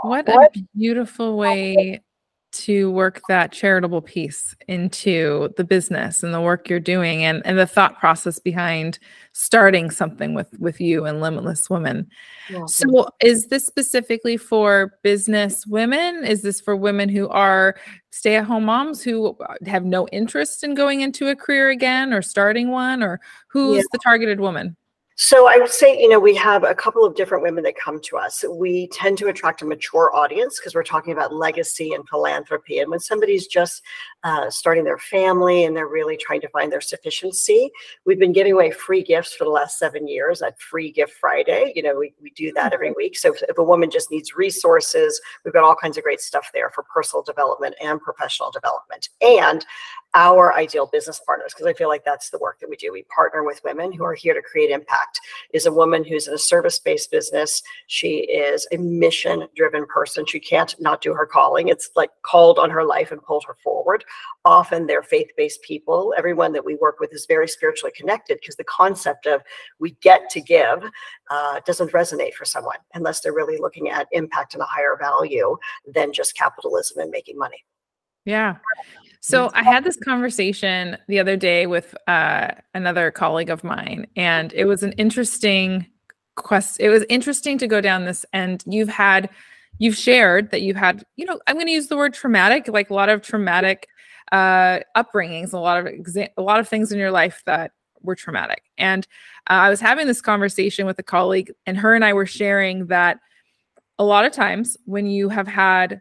What 0.02 0.28
a 0.28 0.50
beautiful 0.76 1.36
way 1.38 2.02
to 2.52 2.90
work 2.90 3.20
that 3.28 3.52
charitable 3.52 4.00
piece 4.00 4.54
into 4.68 5.52
the 5.56 5.64
business 5.64 6.22
and 6.22 6.32
the 6.32 6.40
work 6.40 6.68
you're 6.68 6.80
doing 6.80 7.24
and, 7.24 7.42
and 7.44 7.58
the 7.58 7.66
thought 7.66 7.98
process 7.98 8.38
behind 8.38 8.98
starting 9.32 9.90
something 9.90 10.32
with 10.32 10.48
with 10.58 10.80
you 10.80 11.04
and 11.04 11.20
limitless 11.20 11.68
women 11.68 12.08
yeah. 12.48 12.64
so 12.66 13.08
is 13.20 13.48
this 13.48 13.66
specifically 13.66 14.36
for 14.36 14.94
business 15.02 15.66
women 15.66 16.24
is 16.24 16.42
this 16.42 16.60
for 16.60 16.74
women 16.74 17.08
who 17.08 17.28
are 17.28 17.76
stay-at-home 18.10 18.64
moms 18.64 19.02
who 19.02 19.36
uh, 19.40 19.54
have 19.66 19.84
no 19.84 20.08
interest 20.08 20.64
in 20.64 20.74
going 20.74 21.02
into 21.02 21.28
a 21.28 21.36
career 21.36 21.68
again 21.68 22.12
or 22.12 22.22
starting 22.22 22.70
one 22.70 23.02
or 23.02 23.20
who's 23.48 23.78
yeah. 23.78 23.82
the 23.92 23.98
targeted 24.02 24.40
woman 24.40 24.76
so 25.18 25.48
I 25.48 25.56
would 25.56 25.70
say, 25.70 25.98
you 25.98 26.10
know, 26.10 26.20
we 26.20 26.34
have 26.34 26.62
a 26.62 26.74
couple 26.74 27.02
of 27.02 27.14
different 27.14 27.42
women 27.42 27.64
that 27.64 27.74
come 27.74 28.00
to 28.02 28.18
us. 28.18 28.44
We 28.50 28.88
tend 28.88 29.16
to 29.18 29.28
attract 29.28 29.62
a 29.62 29.64
mature 29.64 30.14
audience 30.14 30.60
because 30.60 30.74
we're 30.74 30.82
talking 30.82 31.14
about 31.14 31.34
legacy 31.34 31.94
and 31.94 32.06
philanthropy. 32.06 32.80
And 32.80 32.90
when 32.90 33.00
somebody's 33.00 33.46
just 33.46 33.82
uh, 34.26 34.50
starting 34.50 34.82
their 34.82 34.98
family 34.98 35.64
and 35.64 35.76
they're 35.76 35.86
really 35.86 36.16
trying 36.16 36.40
to 36.40 36.48
find 36.48 36.72
their 36.72 36.80
sufficiency, 36.80 37.70
we've 38.04 38.18
been 38.18 38.32
giving 38.32 38.52
away 38.52 38.72
free 38.72 39.00
gifts 39.00 39.32
for 39.32 39.44
the 39.44 39.50
last 39.50 39.78
seven 39.78 40.08
years 40.08 40.42
at 40.42 40.58
Free 40.58 40.90
Gift 40.90 41.12
Friday. 41.12 41.72
You 41.76 41.84
know, 41.84 41.96
we, 41.96 42.12
we 42.20 42.30
do 42.30 42.52
that 42.54 42.72
every 42.72 42.88
mm-hmm. 42.88 42.96
week. 42.96 43.16
So 43.16 43.32
if, 43.32 43.42
if 43.48 43.56
a 43.56 43.62
woman 43.62 43.88
just 43.88 44.10
needs 44.10 44.34
resources, 44.34 45.20
we've 45.44 45.54
got 45.54 45.62
all 45.62 45.76
kinds 45.76 45.96
of 45.96 46.02
great 46.02 46.20
stuff 46.20 46.50
there 46.52 46.70
for 46.70 46.82
personal 46.92 47.22
development 47.22 47.76
and 47.80 48.00
professional 48.00 48.50
development. 48.50 49.10
And 49.20 49.64
our 50.16 50.54
ideal 50.54 50.86
business 50.86 51.20
partners 51.26 51.52
because 51.52 51.66
i 51.66 51.74
feel 51.74 51.88
like 51.88 52.04
that's 52.04 52.30
the 52.30 52.38
work 52.38 52.58
that 52.58 52.70
we 52.70 52.76
do 52.76 52.90
we 52.90 53.02
partner 53.14 53.44
with 53.44 53.60
women 53.64 53.92
who 53.92 54.02
are 54.02 54.14
here 54.14 54.32
to 54.32 54.40
create 54.40 54.70
impact 54.70 55.20
is 55.52 55.66
a 55.66 55.72
woman 55.72 56.02
who's 56.02 56.26
in 56.26 56.34
a 56.34 56.38
service-based 56.38 57.10
business 57.10 57.62
she 57.86 58.20
is 58.20 58.66
a 58.72 58.78
mission 58.78 59.46
driven 59.54 59.84
person 59.86 60.24
she 60.24 60.40
can't 60.40 60.74
not 60.80 61.02
do 61.02 61.12
her 61.12 61.26
calling 61.26 61.68
it's 61.68 61.90
like 61.96 62.10
called 62.22 62.58
on 62.58 62.70
her 62.70 62.82
life 62.82 63.12
and 63.12 63.22
pulled 63.22 63.44
her 63.46 63.56
forward 63.62 64.04
often 64.44 64.86
they're 64.86 65.02
faith-based 65.02 65.60
people 65.62 66.14
everyone 66.16 66.52
that 66.52 66.64
we 66.64 66.76
work 66.76 67.00
with 67.00 67.12
is 67.12 67.26
very 67.26 67.48
spiritually 67.48 67.92
connected 67.96 68.38
because 68.40 68.56
the 68.56 68.64
concept 68.64 69.26
of 69.26 69.42
we 69.78 69.92
get 70.02 70.28
to 70.30 70.40
give 70.40 70.84
uh, 71.30 71.60
doesn't 71.66 71.92
resonate 71.92 72.34
for 72.34 72.44
someone 72.44 72.78
unless 72.94 73.20
they're 73.20 73.34
really 73.34 73.58
looking 73.58 73.88
at 73.88 74.06
impact 74.12 74.54
and 74.54 74.62
a 74.62 74.66
higher 74.66 74.96
value 74.98 75.56
than 75.94 76.12
just 76.12 76.36
capitalism 76.36 77.00
and 77.00 77.10
making 77.10 77.36
money 77.36 77.64
yeah. 78.26 78.56
So 79.20 79.50
I 79.54 79.62
had 79.62 79.82
this 79.82 79.96
conversation 79.96 80.98
the 81.08 81.18
other 81.18 81.36
day 81.36 81.66
with 81.66 81.96
uh, 82.06 82.50
another 82.74 83.10
colleague 83.10 83.50
of 83.50 83.64
mine, 83.64 84.06
and 84.16 84.52
it 84.52 84.66
was 84.66 84.82
an 84.82 84.92
interesting 84.92 85.86
quest. 86.34 86.78
It 86.80 86.90
was 86.90 87.04
interesting 87.08 87.56
to 87.58 87.66
go 87.66 87.80
down 87.80 88.04
this, 88.04 88.26
and 88.32 88.62
you've 88.66 88.88
had, 88.88 89.30
you've 89.78 89.96
shared 89.96 90.50
that 90.50 90.62
you've 90.62 90.76
had, 90.76 91.04
you 91.16 91.24
know, 91.24 91.40
I'm 91.46 91.56
going 91.56 91.66
to 91.66 91.72
use 91.72 91.88
the 91.88 91.96
word 91.96 92.14
traumatic, 92.14 92.68
like 92.68 92.90
a 92.90 92.94
lot 92.94 93.08
of 93.08 93.22
traumatic 93.22 93.88
uh, 94.32 94.80
upbringings, 94.96 95.52
a 95.52 95.58
lot 95.58 95.78
of 95.78 95.86
exa- 95.86 96.30
a 96.36 96.42
lot 96.42 96.60
of 96.60 96.68
things 96.68 96.92
in 96.92 96.98
your 96.98 97.10
life 97.10 97.42
that 97.46 97.72
were 98.02 98.14
traumatic. 98.14 98.64
And 98.78 99.06
uh, 99.48 99.54
I 99.54 99.70
was 99.70 99.80
having 99.80 100.06
this 100.06 100.20
conversation 100.20 100.86
with 100.86 100.98
a 100.98 101.02
colleague, 101.02 101.52
and 101.66 101.76
her 101.76 101.94
and 101.94 102.04
I 102.04 102.12
were 102.12 102.26
sharing 102.26 102.86
that 102.86 103.18
a 103.98 104.04
lot 104.04 104.24
of 104.24 104.32
times 104.32 104.76
when 104.84 105.06
you 105.06 105.28
have 105.28 105.46
had 105.46 106.00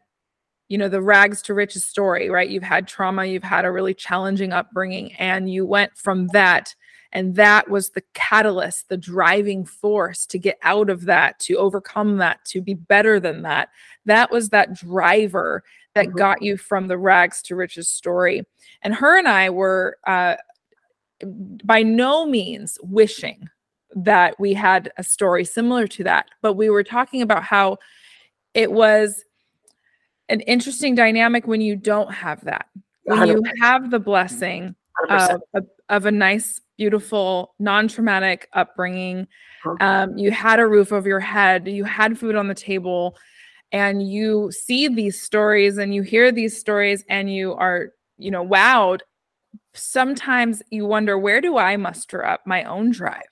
you 0.67 0.77
know 0.77 0.89
the 0.89 1.01
rags 1.01 1.41
to 1.43 1.53
riches 1.53 1.85
story 1.85 2.29
right 2.29 2.49
you've 2.49 2.63
had 2.63 2.87
trauma 2.87 3.25
you've 3.25 3.43
had 3.43 3.65
a 3.65 3.71
really 3.71 3.93
challenging 3.93 4.51
upbringing 4.51 5.13
and 5.13 5.49
you 5.49 5.65
went 5.65 5.95
from 5.95 6.27
that 6.27 6.73
and 7.11 7.35
that 7.35 7.69
was 7.69 7.91
the 7.91 8.03
catalyst 8.13 8.89
the 8.89 8.97
driving 8.97 9.63
force 9.63 10.25
to 10.25 10.39
get 10.39 10.57
out 10.63 10.89
of 10.89 11.05
that 11.05 11.39
to 11.39 11.55
overcome 11.55 12.17
that 12.17 12.43
to 12.45 12.61
be 12.61 12.73
better 12.73 13.19
than 13.19 13.43
that 13.43 13.69
that 14.05 14.31
was 14.31 14.49
that 14.49 14.73
driver 14.73 15.63
that 15.95 16.07
mm-hmm. 16.07 16.17
got 16.17 16.41
you 16.41 16.57
from 16.57 16.87
the 16.87 16.97
rags 16.97 17.41
to 17.41 17.55
riches 17.55 17.89
story 17.89 18.43
and 18.81 18.93
her 18.93 19.17
and 19.17 19.27
i 19.27 19.49
were 19.49 19.97
uh, 20.07 20.35
by 21.63 21.81
no 21.81 22.25
means 22.25 22.77
wishing 22.83 23.49
that 23.95 24.37
we 24.39 24.53
had 24.53 24.91
a 24.97 25.03
story 25.03 25.43
similar 25.43 25.87
to 25.87 26.03
that 26.03 26.27
but 26.41 26.53
we 26.53 26.69
were 26.69 26.83
talking 26.83 27.21
about 27.21 27.43
how 27.43 27.77
it 28.53 28.71
was 28.71 29.23
an 30.29 30.39
interesting 30.41 30.95
dynamic 30.95 31.47
when 31.47 31.61
you 31.61 31.75
don't 31.75 32.11
have 32.11 32.43
that. 32.45 32.67
When 33.03 33.19
100%. 33.19 33.27
you 33.27 33.43
have 33.61 33.91
the 33.91 33.99
blessing 33.99 34.75
of, 35.09 35.41
of, 35.89 36.05
a 36.05 36.11
nice, 36.11 36.59
beautiful, 36.77 37.53
non 37.59 37.87
traumatic 37.87 38.49
upbringing, 38.53 39.27
um, 39.79 40.17
you 40.17 40.31
had 40.31 40.59
a 40.59 40.67
roof 40.67 40.91
over 40.91 41.07
your 41.07 41.19
head, 41.19 41.67
you 41.67 41.83
had 41.83 42.17
food 42.17 42.35
on 42.35 42.47
the 42.47 42.55
table, 42.55 43.15
and 43.71 44.07
you 44.07 44.51
see 44.51 44.87
these 44.87 45.21
stories 45.21 45.77
and 45.77 45.93
you 45.93 46.01
hear 46.01 46.31
these 46.31 46.57
stories 46.57 47.03
and 47.09 47.33
you 47.33 47.53
are, 47.53 47.93
you 48.17 48.31
know, 48.31 48.45
wowed. 48.45 49.01
Sometimes 49.73 50.61
you 50.71 50.85
wonder, 50.85 51.17
where 51.17 51.41
do 51.41 51.57
I 51.57 51.75
muster 51.77 52.25
up 52.25 52.41
my 52.45 52.63
own 52.63 52.91
drive? 52.91 53.23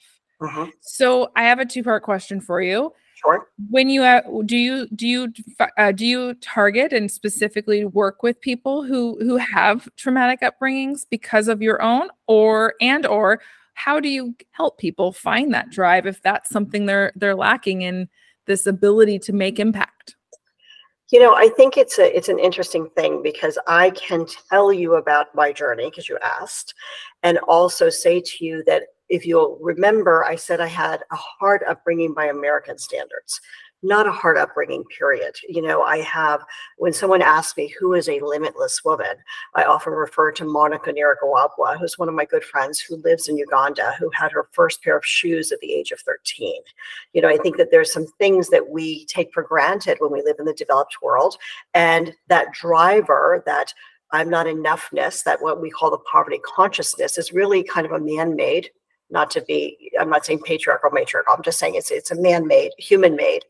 Uh-huh. 0.41 0.67
So 0.81 1.31
I 1.35 1.43
have 1.43 1.59
a 1.59 1.65
two 1.65 1.83
part 1.83 2.03
question 2.03 2.41
for 2.41 2.61
you. 2.61 2.91
Sure. 3.15 3.47
When 3.69 3.89
you 3.89 4.03
uh, 4.03 4.21
do 4.45 4.57
you 4.57 4.87
do 4.87 5.07
you 5.07 5.33
uh, 5.77 5.93
do 5.93 6.05
you 6.05 6.33
target 6.35 6.91
and 6.91 7.09
specifically 7.09 7.85
work 7.85 8.21
with 8.21 8.41
people 8.41 8.83
who 8.83 9.17
who 9.21 9.37
have 9.37 9.87
traumatic 9.95 10.41
upbringings 10.41 11.05
because 11.09 11.47
of 11.47 11.61
your 11.61 11.81
own, 11.81 12.09
or 12.27 12.73
and 12.81 13.05
or 13.05 13.39
how 13.75 13.99
do 13.99 14.09
you 14.09 14.35
help 14.51 14.77
people 14.77 15.13
find 15.13 15.53
that 15.53 15.69
drive 15.69 16.05
if 16.05 16.21
that's 16.21 16.49
something 16.49 16.85
they're 16.85 17.13
they're 17.15 17.35
lacking 17.35 17.83
in 17.83 18.09
this 18.45 18.65
ability 18.65 19.19
to 19.19 19.31
make 19.31 19.59
impact? 19.59 20.15
You 21.13 21.19
know, 21.19 21.35
I 21.35 21.47
think 21.49 21.77
it's 21.77 21.99
a 21.99 22.17
it's 22.17 22.27
an 22.27 22.39
interesting 22.39 22.89
thing 22.95 23.21
because 23.21 23.59
I 23.67 23.91
can 23.91 24.25
tell 24.49 24.73
you 24.73 24.95
about 24.95 25.27
my 25.35 25.51
journey 25.51 25.91
because 25.91 26.09
you 26.09 26.17
asked, 26.23 26.73
and 27.21 27.37
also 27.47 27.91
say 27.91 28.19
to 28.19 28.43
you 28.43 28.63
that 28.65 28.85
if 29.09 29.23
you'll 29.23 29.59
remember, 29.61 30.25
I 30.25 30.35
said 30.35 30.59
I 30.59 30.65
had 30.65 31.03
a 31.11 31.15
hard 31.15 31.61
upbringing 31.67 32.15
by 32.15 32.25
American 32.25 32.79
standards, 32.79 33.39
not 33.83 34.07
a 34.07 34.11
hard 34.11 34.37
upbringing, 34.37 34.83
period. 34.85 35.35
You 35.47 35.61
know, 35.61 35.81
I 35.83 35.99
have, 35.99 36.43
when 36.77 36.93
someone 36.93 37.21
asks 37.21 37.57
me 37.57 37.73
who 37.79 37.93
is 37.93 38.07
a 38.07 38.19
limitless 38.21 38.83
woman, 38.83 39.15
I 39.55 39.63
often 39.63 39.93
refer 39.93 40.31
to 40.31 40.45
Monica 40.45 40.91
Niragawabwa, 40.91 41.77
who's 41.77 41.97
one 41.97 42.09
of 42.09 42.15
my 42.15 42.25
good 42.25 42.43
friends 42.43 42.79
who 42.79 42.95
lives 42.97 43.27
in 43.27 43.37
Uganda, 43.37 43.93
who 43.99 44.09
had 44.13 44.31
her 44.31 44.47
first 44.51 44.81
pair 44.83 44.97
of 44.97 45.05
shoes 45.05 45.51
at 45.51 45.59
the 45.59 45.73
age 45.73 45.91
of 45.91 45.99
13. 46.01 46.61
You 47.13 47.21
know, 47.21 47.29
I 47.29 47.37
think 47.37 47.57
that 47.57 47.71
there's 47.71 47.91
some 47.91 48.07
things 48.17 48.49
that 48.49 48.69
we 48.69 49.05
take 49.05 49.33
for 49.33 49.43
granted 49.43 49.97
when 49.99 50.11
we 50.11 50.21
live 50.23 50.37
in 50.39 50.45
the 50.45 50.53
developed 50.53 50.97
world. 51.01 51.35
And 51.73 52.13
that 52.29 52.53
driver, 52.53 53.43
that 53.45 53.73
I'm 54.11 54.29
not 54.29 54.45
enoughness, 54.45 55.23
that 55.23 55.41
what 55.41 55.61
we 55.61 55.71
call 55.71 55.91
the 55.91 55.97
poverty 56.11 56.39
consciousness, 56.45 57.17
is 57.17 57.33
really 57.33 57.63
kind 57.63 57.85
of 57.85 57.91
a 57.91 57.99
man 57.99 58.35
made 58.35 58.69
not 59.13 59.31
to 59.31 59.41
be 59.43 59.91
i'm 59.99 60.09
not 60.09 60.25
saying 60.25 60.39
patriarchal 60.43 60.89
matriarchal 60.91 61.33
i'm 61.33 61.43
just 61.43 61.59
saying 61.59 61.75
it's 61.75 61.91
it's 61.91 62.11
a 62.11 62.21
man-made 62.21 62.71
human-made 62.77 63.45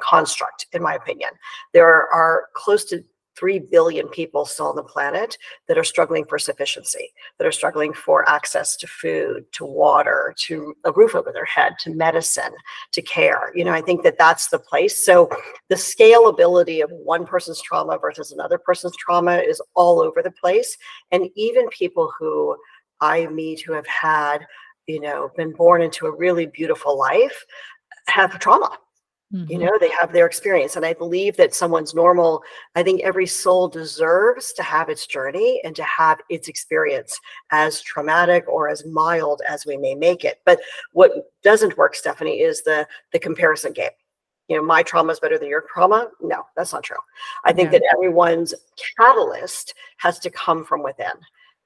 construct 0.00 0.66
in 0.72 0.82
my 0.82 0.94
opinion 0.94 1.30
there 1.74 2.10
are 2.10 2.44
close 2.54 2.84
to 2.84 3.04
3 3.40 3.58
billion 3.58 4.06
people 4.08 4.44
still 4.44 4.66
on 4.66 4.76
the 4.76 4.82
planet 4.82 5.38
that 5.66 5.78
are 5.78 5.84
struggling 5.84 6.24
for 6.26 6.38
sufficiency, 6.38 7.10
that 7.38 7.46
are 7.46 7.52
struggling 7.52 7.92
for 7.94 8.28
access 8.28 8.76
to 8.76 8.86
food, 8.86 9.44
to 9.52 9.64
water, 9.64 10.34
to 10.36 10.74
a 10.84 10.92
roof 10.92 11.14
over 11.14 11.32
their 11.32 11.46
head, 11.46 11.72
to 11.80 11.90
medicine, 11.94 12.52
to 12.92 13.00
care. 13.00 13.50
You 13.54 13.64
know, 13.64 13.72
I 13.72 13.80
think 13.80 14.02
that 14.02 14.18
that's 14.18 14.48
the 14.48 14.58
place. 14.58 15.06
So 15.06 15.30
the 15.70 15.76
scalability 15.76 16.84
of 16.84 16.90
one 16.90 17.24
person's 17.24 17.62
trauma 17.62 17.98
versus 17.98 18.30
another 18.30 18.58
person's 18.58 18.96
trauma 18.96 19.36
is 19.36 19.62
all 19.74 20.02
over 20.02 20.22
the 20.22 20.32
place. 20.32 20.76
And 21.10 21.30
even 21.34 21.68
people 21.70 22.12
who 22.18 22.56
I 23.00 23.26
meet 23.28 23.62
who 23.62 23.72
have 23.72 23.86
had, 23.86 24.46
you 24.86 25.00
know, 25.00 25.30
been 25.36 25.52
born 25.52 25.82
into 25.82 26.06
a 26.06 26.16
really 26.16 26.46
beautiful 26.46 26.98
life 26.98 27.44
have 28.06 28.38
trauma 28.40 28.76
Mm-hmm. 29.32 29.52
You 29.52 29.58
know, 29.58 29.78
they 29.78 29.90
have 29.90 30.12
their 30.12 30.26
experience. 30.26 30.74
And 30.74 30.84
I 30.84 30.92
believe 30.92 31.36
that 31.36 31.54
someone's 31.54 31.94
normal. 31.94 32.42
I 32.74 32.82
think 32.82 33.02
every 33.02 33.26
soul 33.26 33.68
deserves 33.68 34.52
to 34.54 34.62
have 34.64 34.88
its 34.88 35.06
journey 35.06 35.60
and 35.62 35.76
to 35.76 35.84
have 35.84 36.18
its 36.28 36.48
experience 36.48 37.18
as 37.52 37.80
traumatic 37.80 38.44
or 38.48 38.68
as 38.68 38.84
mild 38.86 39.40
as 39.48 39.64
we 39.64 39.76
may 39.76 39.94
make 39.94 40.24
it. 40.24 40.40
But 40.44 40.60
what 40.92 41.12
doesn't 41.44 41.78
work, 41.78 41.94
Stephanie, 41.94 42.40
is 42.40 42.62
the 42.62 42.88
the 43.12 43.20
comparison 43.20 43.72
game. 43.72 43.90
You 44.48 44.56
know, 44.56 44.64
my 44.64 44.82
trauma 44.82 45.12
is 45.12 45.20
better 45.20 45.38
than 45.38 45.48
your 45.48 45.64
trauma. 45.72 46.08
No, 46.20 46.42
that's 46.56 46.72
not 46.72 46.82
true. 46.82 46.96
I 47.44 47.52
think 47.52 47.70
yeah. 47.72 47.78
that 47.78 47.94
everyone's 47.94 48.52
catalyst 48.96 49.74
has 49.98 50.18
to 50.20 50.30
come 50.30 50.64
from 50.64 50.82
within. 50.82 51.12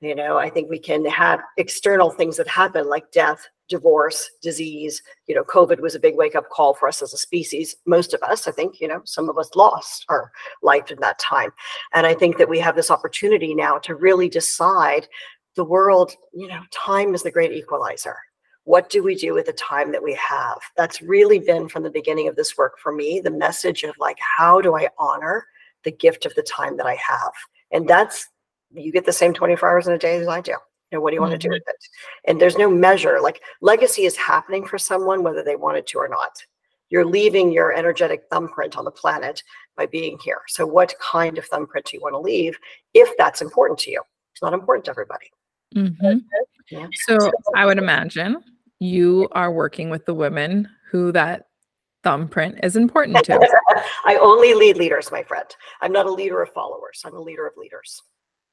You 0.05 0.15
know, 0.15 0.37
I 0.37 0.51
think 0.51 0.69
we 0.69 0.79
can 0.79 1.03
have 1.07 1.41
external 1.57 2.11
things 2.11 2.37
that 2.37 2.47
happen 2.47 2.91
like 2.91 3.11
death, 3.11 3.49
divorce, 3.71 4.31
disease. 4.43 5.03
You 5.27 5.35
know, 5.35 5.45
COVID 5.45 5.81
was 5.81 5.95
a 5.95 5.99
big 5.99 6.15
wake 6.15 6.35
up 6.35 6.51
call 6.51 6.75
for 6.75 6.87
us 6.89 7.01
as 7.01 7.15
a 7.15 7.17
species. 7.17 7.75
Most 7.87 8.13
of 8.13 8.23
us, 8.23 8.47
I 8.47 8.51
think, 8.51 8.83
you 8.83 8.87
know, 8.87 9.01
some 9.07 9.31
of 9.31 9.39
us 9.39 9.49
lost 9.55 10.05
our 10.11 10.31
life 10.63 10.91
in 10.91 11.01
that 11.01 11.19
time. 11.19 11.53
And 11.95 12.07
I 12.07 12.13
think 12.13 12.37
that 12.37 12.51
we 12.51 12.59
have 12.59 12.77
this 12.77 12.91
opportunity 12.91 13.55
now 13.55 13.79
to 13.79 13.95
really 13.95 14.29
decide 14.29 15.09
the 15.57 15.65
world, 15.65 16.13
you 16.35 16.49
know, 16.49 16.61
time 16.71 17.15
is 17.15 17.23
the 17.23 17.31
great 17.31 17.53
equalizer. 17.53 18.19
What 18.65 18.91
do 18.91 19.03
we 19.03 19.15
do 19.15 19.33
with 19.33 19.47
the 19.47 19.55
time 19.55 19.91
that 19.93 20.03
we 20.03 20.13
have? 20.17 20.59
That's 20.77 21.01
really 21.01 21.39
been 21.39 21.67
from 21.67 21.83
the 21.83 21.91
beginning 21.91 22.29
of 22.29 22.37
this 22.37 22.59
work 22.59 22.79
for 22.79 22.93
me 22.93 23.21
the 23.21 23.31
message 23.31 23.85
of 23.85 23.95
like, 23.99 24.19
how 24.21 24.61
do 24.61 24.77
I 24.77 24.89
honor 24.99 25.47
the 25.83 25.93
gift 25.93 26.27
of 26.27 26.35
the 26.35 26.43
time 26.43 26.77
that 26.77 26.87
I 26.87 26.97
have? 26.97 27.33
And 27.73 27.89
that's 27.89 28.29
you 28.75 28.93
get 28.93 29.07
the 29.07 29.13
same 29.13 29.35
24 29.35 29.69
hours 29.69 29.87
in 29.87 29.93
a 29.93 29.99
day 29.99 30.17
as 30.17 30.29
I 30.29 30.41
do. 30.41 30.53
You 30.53 30.99
know, 30.99 31.01
what 31.01 31.11
do 31.11 31.15
you 31.15 31.21
want 31.21 31.33
to 31.33 31.39
do 31.39 31.49
mm-hmm. 31.49 31.55
with 31.55 31.63
it? 31.67 31.89
And 32.27 32.41
there's 32.41 32.59
no 32.59 32.71
measure. 32.71 33.19
Like 33.21 33.43
legacy 33.61 34.05
is 34.05 34.17
happening 34.17 34.67
for 34.67 34.79
someone, 34.79 35.23
whether 35.23 35.43
they 35.43 35.57
wanted 35.57 35.87
to 35.89 35.99
or 35.99 36.09
not. 36.09 36.43
You're 36.91 37.05
leaving 37.05 37.51
your 37.51 37.73
energetic 37.73 38.25
thumbprint 38.31 38.77
on 38.77 38.85
the 38.85 38.91
planet 38.91 39.43
by 39.77 39.87
being 39.87 40.19
here. 40.23 40.43
So, 40.49 40.67
what 40.67 40.95
kind 41.01 41.39
of 41.39 41.47
thumbprint 41.47 41.87
do 41.87 41.97
you 41.97 42.03
want 42.03 42.15
to 42.15 42.21
leave 42.21 42.57
if 42.93 43.17
that's 43.17 43.43
important 43.43 43.79
to 43.81 43.91
you? 43.91 44.03
It's 44.33 44.43
not 44.43 44.53
important 44.53 44.85
to 44.85 44.91
everybody. 44.91 45.31
Mm-hmm. 45.75 46.19
Yeah. 46.71 46.87
So, 47.07 47.33
I 47.57 47.67
would 47.67 47.79
imagine 47.79 48.37
you 48.79 49.29
are 49.33 49.51
working 49.51 49.91
with 49.91 50.05
the 50.07 50.15
women 50.15 50.69
who 50.91 51.11
that 51.13 51.47
thumbprint 52.05 52.61
is 52.63 52.77
important 52.77 53.25
to. 53.25 53.41
I 54.05 54.17
only 54.17 54.55
lead 54.55 54.77
leaders, 54.77 55.11
my 55.11 55.23
friend. 55.23 55.47
I'm 55.81 55.91
not 55.91 56.07
a 56.07 56.13
leader 56.13 56.43
of 56.43 56.51
followers, 56.51 57.03
I'm 57.05 57.17
a 57.17 57.21
leader 57.21 57.47
of 57.47 57.55
leaders. 57.57 58.01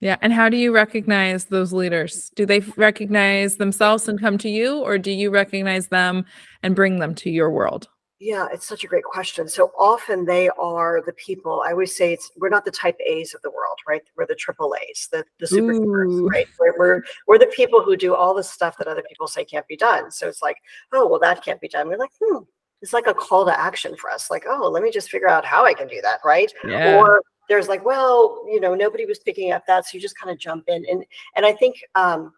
Yeah. 0.02 0.18
And 0.22 0.34
how 0.34 0.50
do 0.50 0.58
you 0.58 0.74
recognize 0.74 1.46
those 1.46 1.72
leaders? 1.72 2.32
Do 2.36 2.46
they 2.46 2.60
recognize 2.76 3.58
themselves 3.58 4.10
and 4.10 4.20
come 4.20 4.38
to 4.40 4.50
you, 4.50 4.80
or 4.80 4.98
do 4.98 5.12
you 5.12 5.30
recognize 5.30 5.88
them 5.88 6.26
and 6.64 6.76
bring 6.76 7.00
them 7.00 7.16
to 7.16 7.30
your 7.30 7.52
world? 7.52 7.88
Yeah, 8.20 8.48
it's 8.54 8.68
such 8.68 8.84
a 8.84 8.88
great 8.88 9.04
question. 9.04 9.48
So 9.48 9.72
often 9.80 10.26
they 10.26 10.48
are 10.50 11.02
the 11.08 11.14
people. 11.14 11.64
I 11.66 11.72
always 11.72 11.96
say 11.96 12.14
it's 12.14 12.30
we're 12.38 12.50
not 12.50 12.66
the 12.66 12.72
type 12.72 12.96
A's 13.04 13.34
of 13.34 13.42
the 13.42 13.50
world, 13.50 13.80
right? 13.88 14.04
We're 14.16 14.28
the 14.28 14.36
triple 14.36 14.76
A's, 14.76 15.08
the 15.12 15.26
the 15.40 15.48
superstars, 15.48 16.30
right? 16.30 16.48
We're, 16.60 16.78
we're 16.78 17.04
we're 17.26 17.40
the 17.40 17.48
people 17.48 17.82
who 17.82 17.98
do 17.98 18.14
all 18.14 18.36
the 18.36 18.44
stuff 18.44 18.78
that 18.78 18.88
other 18.88 19.02
people 19.10 19.28
say 19.28 19.44
can't 19.44 19.68
be 19.68 19.76
done. 19.76 20.12
So 20.12 20.28
it's 20.28 20.44
like, 20.44 20.58
oh 20.94 21.08
well, 21.08 21.20
that 21.20 21.44
can't 21.44 21.60
be 21.60 21.68
done. 21.68 21.88
We're 21.88 21.98
like, 21.98 22.12
hmm, 22.24 22.44
it's 22.84 22.94
like 22.94 23.08
a 23.08 23.14
call 23.14 23.44
to 23.46 23.60
action 23.60 23.96
for 23.98 24.12
us. 24.12 24.30
Like, 24.30 24.46
oh, 24.48 24.70
let 24.70 24.84
me 24.84 24.92
just 24.92 25.10
figure 25.10 25.28
out 25.28 25.44
how 25.44 25.66
I 25.66 25.74
can 25.74 25.88
do 25.88 26.00
that, 26.02 26.20
right? 26.24 26.54
Yeah. 26.64 26.98
Or 26.98 27.24
there's 27.50 27.68
like, 27.68 27.84
well, 27.84 28.44
you 28.48 28.60
know, 28.60 28.76
nobody 28.76 29.06
was 29.06 29.20
picking 29.20 29.52
up 29.52 29.66
that, 29.68 29.86
so 29.86 29.96
you 29.96 30.02
just 30.02 30.18
kind 30.18 30.32
of 30.32 30.40
jump 30.40 30.66
in. 30.68 30.86
And 30.90 31.06
and 31.36 31.46
I 31.46 31.54
think 31.54 31.84
um, 31.96 32.34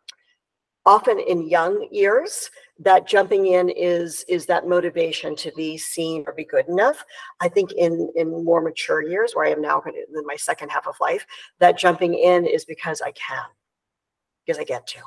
often 0.85 1.19
in 1.19 1.47
young 1.47 1.87
years, 1.91 2.49
that 2.79 3.07
jumping 3.07 3.47
in 3.47 3.69
is 3.69 4.25
is 4.27 4.45
that 4.47 4.67
motivation 4.67 5.35
to 5.37 5.51
be 5.55 5.77
seen 5.77 6.23
or 6.27 6.33
be 6.33 6.45
good 6.45 6.67
enough. 6.67 7.03
I 7.41 7.49
think 7.49 7.71
in 7.73 8.11
in 8.15 8.43
more 8.43 8.61
mature 8.61 9.01
years, 9.01 9.33
where 9.33 9.45
I 9.45 9.51
am 9.51 9.61
now 9.61 9.81
in 9.85 10.25
my 10.25 10.35
second 10.35 10.69
half 10.69 10.87
of 10.87 10.95
life, 10.99 11.25
that 11.59 11.77
jumping 11.77 12.15
in 12.15 12.45
is 12.45 12.65
because 12.65 13.01
I 13.01 13.11
can, 13.11 13.45
because 14.45 14.59
I 14.59 14.63
get 14.63 14.87
to 14.87 14.99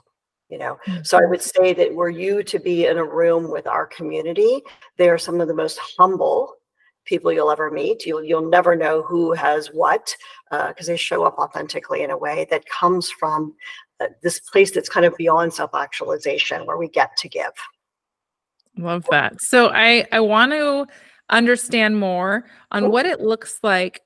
you 0.49 0.59
know 0.59 0.79
mm-hmm. 0.87 1.03
so 1.03 1.19
i 1.19 1.25
would 1.25 1.43
say 1.43 1.73
that 1.73 1.95
were 1.95 2.09
you 2.09 2.43
to 2.43 2.59
be 2.59 2.87
in 2.87 2.99
a 2.99 3.05
room 3.05 3.51
with 3.51 3.67
our 3.67 3.87
community 3.87 4.63
they 4.97 5.09
are 5.09 5.19
some 5.19 5.41
of 5.41 5.49
the 5.49 5.55
most 5.55 5.79
humble 5.99 6.55
people 7.07 7.33
you'll 7.33 7.51
ever 7.51 7.71
meet. 7.71 8.05
You'll 8.05 8.23
you'll 8.23 8.49
never 8.49 8.77
know 8.77 9.03
who 9.03 9.33
has 9.33 9.69
what 9.69 10.15
because 10.51 10.89
uh, 10.89 10.93
they 10.93 10.97
show 10.97 11.25
up 11.25 11.39
authentically 11.39 12.03
in 12.03 12.11
a 12.11 12.19
way 12.19 12.47
that 12.51 12.69
comes 12.69 13.11
from 13.11 13.55
uh, 14.01 14.07
this 14.23 14.41
place 14.41 14.73
that's 14.73 14.89
kind 14.89 15.07
of 15.07 15.17
beyond 15.17 15.55
self 15.55 15.75
actualization, 15.75 16.67
where 16.67 16.77
we 16.77 16.89
get 16.89 17.17
to 17.17 17.29
give. 17.29 17.53
Love 18.77 19.07
that. 19.11 19.41
So 19.41 19.71
I 19.73 20.07
I 20.13 20.21
want 20.21 20.53
to 20.53 20.87
understand 21.31 21.99
more 21.99 22.45
on 22.71 22.91
what 22.91 23.07
it 23.07 23.21
looks 23.21 23.59
like 23.63 24.03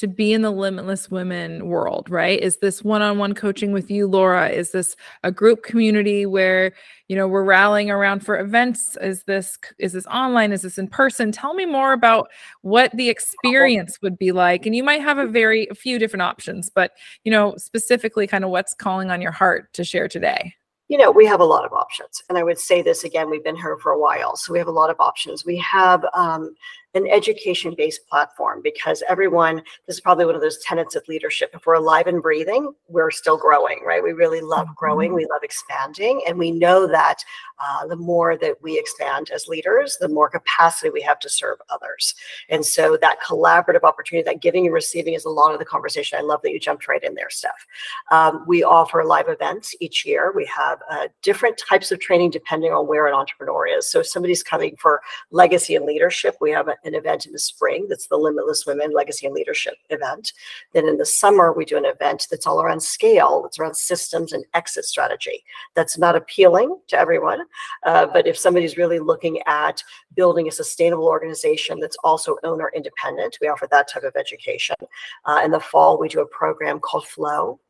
to 0.00 0.08
be 0.08 0.32
in 0.32 0.40
the 0.40 0.50
limitless 0.50 1.10
women 1.10 1.66
world 1.66 2.08
right 2.08 2.40
is 2.40 2.56
this 2.56 2.82
one-on-one 2.82 3.34
coaching 3.34 3.70
with 3.70 3.90
you 3.90 4.06
laura 4.06 4.48
is 4.48 4.72
this 4.72 4.96
a 5.24 5.30
group 5.30 5.62
community 5.62 6.24
where 6.24 6.72
you 7.08 7.14
know 7.14 7.28
we're 7.28 7.44
rallying 7.44 7.90
around 7.90 8.24
for 8.24 8.38
events 8.38 8.96
is 9.02 9.24
this 9.24 9.58
is 9.78 9.92
this 9.92 10.06
online 10.06 10.52
is 10.52 10.62
this 10.62 10.78
in 10.78 10.88
person 10.88 11.30
tell 11.30 11.52
me 11.52 11.66
more 11.66 11.92
about 11.92 12.30
what 12.62 12.90
the 12.96 13.10
experience 13.10 13.98
would 14.00 14.16
be 14.16 14.32
like 14.32 14.64
and 14.64 14.74
you 14.74 14.82
might 14.82 15.02
have 15.02 15.18
a 15.18 15.26
very 15.26 15.68
a 15.70 15.74
few 15.74 15.98
different 15.98 16.22
options 16.22 16.70
but 16.74 16.92
you 17.24 17.30
know 17.30 17.54
specifically 17.58 18.26
kind 18.26 18.42
of 18.42 18.48
what's 18.48 18.72
calling 18.72 19.10
on 19.10 19.20
your 19.20 19.32
heart 19.32 19.70
to 19.74 19.84
share 19.84 20.08
today 20.08 20.54
you 20.90 20.98
know, 20.98 21.12
we 21.12 21.24
have 21.24 21.38
a 21.38 21.44
lot 21.44 21.64
of 21.64 21.72
options. 21.72 22.20
And 22.28 22.36
I 22.36 22.42
would 22.42 22.58
say 22.58 22.82
this 22.82 23.04
again, 23.04 23.30
we've 23.30 23.44
been 23.44 23.54
here 23.54 23.78
for 23.80 23.92
a 23.92 23.98
while. 23.98 24.34
So 24.34 24.52
we 24.52 24.58
have 24.58 24.66
a 24.66 24.72
lot 24.72 24.90
of 24.90 24.96
options. 24.98 25.46
We 25.46 25.56
have 25.58 26.04
um, 26.14 26.52
an 26.94 27.06
education 27.06 27.74
based 27.76 28.06
platform 28.08 28.60
because 28.62 29.02
everyone, 29.08 29.62
this 29.86 29.96
is 29.96 30.00
probably 30.00 30.26
one 30.26 30.34
of 30.34 30.40
those 30.40 30.58
tenets 30.58 30.96
of 30.96 31.06
leadership. 31.08 31.50
If 31.54 31.66
we're 31.66 31.74
alive 31.74 32.06
and 32.06 32.22
breathing, 32.22 32.72
we're 32.88 33.10
still 33.10 33.36
growing, 33.36 33.80
right? 33.86 34.02
We 34.02 34.12
really 34.12 34.40
love 34.40 34.66
mm-hmm. 34.66 34.74
growing, 34.74 35.14
we 35.14 35.26
love 35.26 35.42
expanding. 35.42 36.22
And 36.26 36.38
we 36.38 36.50
know 36.50 36.86
that 36.86 37.22
uh, 37.62 37.86
the 37.86 37.96
more 37.96 38.36
that 38.38 38.56
we 38.62 38.78
expand 38.78 39.30
as 39.30 39.46
leaders, 39.46 39.98
the 40.00 40.08
more 40.08 40.28
capacity 40.30 40.90
we 40.90 41.02
have 41.02 41.18
to 41.20 41.28
serve 41.28 41.58
others. 41.68 42.14
And 42.48 42.64
so 42.64 42.96
that 43.00 43.18
collaborative 43.20 43.84
opportunity, 43.84 44.24
that 44.24 44.40
giving 44.40 44.64
and 44.64 44.74
receiving 44.74 45.14
is 45.14 45.26
a 45.26 45.30
lot 45.30 45.52
of 45.52 45.58
the 45.58 45.64
conversation. 45.64 46.18
I 46.18 46.22
love 46.22 46.40
that 46.42 46.52
you 46.52 46.58
jumped 46.58 46.88
right 46.88 47.02
in 47.02 47.14
there, 47.14 47.30
Steph. 47.30 47.66
Um, 48.10 48.44
we 48.48 48.62
offer 48.62 49.04
live 49.04 49.28
events 49.28 49.74
each 49.80 50.06
year. 50.06 50.32
We 50.34 50.46
have 50.46 50.80
uh, 50.90 51.08
different 51.22 51.58
types 51.58 51.92
of 51.92 52.00
training 52.00 52.30
depending 52.30 52.72
on 52.72 52.88
where 52.88 53.06
an 53.06 53.14
entrepreneur 53.14 53.66
is. 53.66 53.90
So 53.90 54.00
if 54.00 54.06
somebody's 54.06 54.42
coming 54.42 54.74
for 54.76 55.02
legacy 55.30 55.76
and 55.76 55.84
leadership, 55.84 56.36
we 56.40 56.50
have 56.50 56.68
a, 56.68 56.76
an 56.84 56.94
event 56.94 57.26
in 57.26 57.32
the 57.32 57.38
spring 57.38 57.86
that's 57.88 58.06
the 58.06 58.16
Limitless 58.16 58.66
Women 58.66 58.92
Legacy 58.92 59.26
and 59.26 59.34
Leadership 59.34 59.74
event. 59.90 60.32
Then 60.72 60.88
in 60.88 60.96
the 60.96 61.06
summer, 61.06 61.52
we 61.52 61.64
do 61.64 61.76
an 61.76 61.84
event 61.84 62.26
that's 62.30 62.46
all 62.46 62.62
around 62.62 62.80
scale, 62.80 63.44
it's 63.46 63.58
around 63.58 63.76
systems 63.76 64.32
and 64.32 64.44
exit 64.54 64.84
strategy. 64.84 65.44
That's 65.74 65.98
not 65.98 66.16
appealing 66.16 66.78
to 66.88 66.98
everyone, 66.98 67.40
uh, 67.84 68.06
but 68.06 68.26
if 68.26 68.38
somebody's 68.38 68.76
really 68.76 68.98
looking 68.98 69.40
at 69.46 69.82
building 70.14 70.48
a 70.48 70.52
sustainable 70.52 71.06
organization 71.06 71.80
that's 71.80 71.96
also 72.04 72.36
owner 72.44 72.70
independent, 72.74 73.38
we 73.40 73.48
offer 73.48 73.68
that 73.70 73.88
type 73.88 74.04
of 74.04 74.16
education. 74.16 74.76
Uh, 75.24 75.40
in 75.44 75.50
the 75.50 75.60
fall, 75.60 75.98
we 75.98 76.08
do 76.08 76.20
a 76.20 76.26
program 76.26 76.80
called 76.80 77.06
Flow 77.06 77.60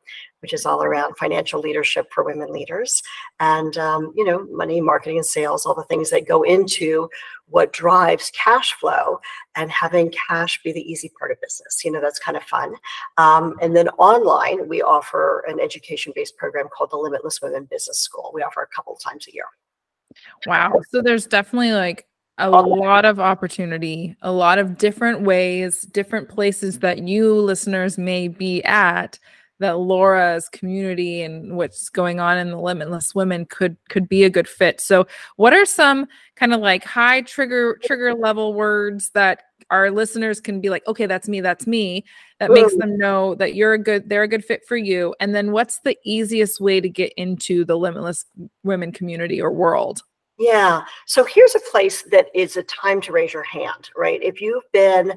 which 0.41 0.53
is 0.53 0.65
all 0.65 0.83
around 0.83 1.17
financial 1.17 1.61
leadership 1.61 2.07
for 2.13 2.25
women 2.25 2.53
leaders. 2.53 3.03
And 3.39 3.77
um, 3.79 4.13
you 4.17 4.25
know 4.25 4.47
money 4.51 4.81
marketing 4.81 5.19
and 5.19 5.27
sales 5.27 5.67
all 5.67 5.75
the 5.75 5.85
things 5.85 6.11
that 6.11 6.27
go 6.27 6.43
into 6.43 7.09
what 7.49 7.73
drives 7.73 8.31
cash 8.31 8.75
flow 8.75 9.19
and 9.57 9.71
having 9.71 10.13
cash 10.29 10.63
be 10.63 10.73
the 10.73 10.81
easy 10.81 11.11
part 11.19 11.33
of 11.33 11.41
business 11.41 11.85
you 11.85 11.91
know 11.91 12.01
that's 12.01 12.19
kind 12.19 12.37
of 12.37 12.43
fun. 12.45 12.75
Um, 13.19 13.57
and 13.61 13.77
then 13.77 13.89
online 13.91 14.69
we 14.69 14.83
offer 14.83 15.45
an 15.49 15.61
education-based 15.61 16.37
program 16.37 16.69
called 16.77 16.91
the 16.91 16.97
limitless 16.97 17.41
women 17.43 17.67
business 17.71 17.99
school. 18.01 18.31
We 18.35 18.43
offer 18.43 18.63
a 18.63 18.75
couple 18.75 18.95
of 18.95 19.01
times 19.01 19.27
a 19.29 19.35
year. 19.35 19.45
Wow. 20.47 20.81
So 20.91 21.03
there's 21.03 21.27
definitely 21.27 21.73
like 21.73 22.07
a 22.39 22.51
lot 22.51 23.05
of 23.05 23.21
opportunity, 23.21 24.17
a 24.23 24.33
lot 24.33 24.59
of 24.59 24.79
different 24.79 25.23
ways, 25.23 25.83
different 25.83 26.29
places 26.29 26.79
that 26.81 26.99
you 27.07 27.35
listeners 27.35 27.99
may 27.99 28.29
be 28.29 28.63
at 28.65 29.19
that 29.61 29.79
Laura's 29.79 30.49
community 30.49 31.23
and 31.23 31.57
what's 31.57 31.89
going 31.89 32.19
on 32.19 32.39
in 32.39 32.51
the 32.51 32.59
limitless 32.59 33.15
women 33.15 33.47
could 33.47 33.77
could 33.89 34.09
be 34.09 34.25
a 34.25 34.31
good 34.31 34.49
fit. 34.49 34.81
So 34.81 35.07
what 35.37 35.53
are 35.53 35.65
some 35.65 36.07
kind 36.37 36.53
of 36.53 36.61
like 36.61 36.83
high 36.83 37.21
trigger 37.23 37.79
trigger 37.83 38.15
level 38.15 38.55
words 38.55 39.11
that 39.11 39.45
our 39.71 39.91
listeners 39.91 40.41
can 40.41 40.61
be 40.61 40.69
like, 40.69 40.87
okay, 40.87 41.07
that's 41.07 41.29
me, 41.29 41.41
that's 41.41 41.67
me. 41.67 42.05
That 42.41 42.51
makes 42.51 42.75
them 42.77 42.99
know 42.99 43.35
that 43.37 43.55
you're 43.55 43.75
a 43.75 43.79
good, 43.79 44.09
they're 44.09 44.25
a 44.25 44.29
good 44.29 44.45
fit 44.45 44.67
for 44.67 44.77
you. 44.77 45.15
And 45.21 45.35
then 45.35 45.53
what's 45.53 45.79
the 45.81 45.97
easiest 46.05 46.61
way 46.61 46.81
to 46.81 46.89
get 46.89 47.13
into 47.17 47.65
the 47.65 47.77
limitless 47.77 48.25
women 48.65 48.91
community 48.91 49.41
or 49.41 49.53
world? 49.53 50.03
Yeah. 50.39 50.83
So 51.07 51.23
here's 51.23 51.55
a 51.55 51.61
place 51.71 52.03
that 52.11 52.27
is 52.35 52.57
a 52.57 52.63
time 52.65 53.01
to 53.03 53.13
raise 53.13 53.33
your 53.33 53.43
hand, 53.43 53.91
right? 53.97 54.21
If 54.23 54.41
you've 54.41 54.65
been 54.73 55.13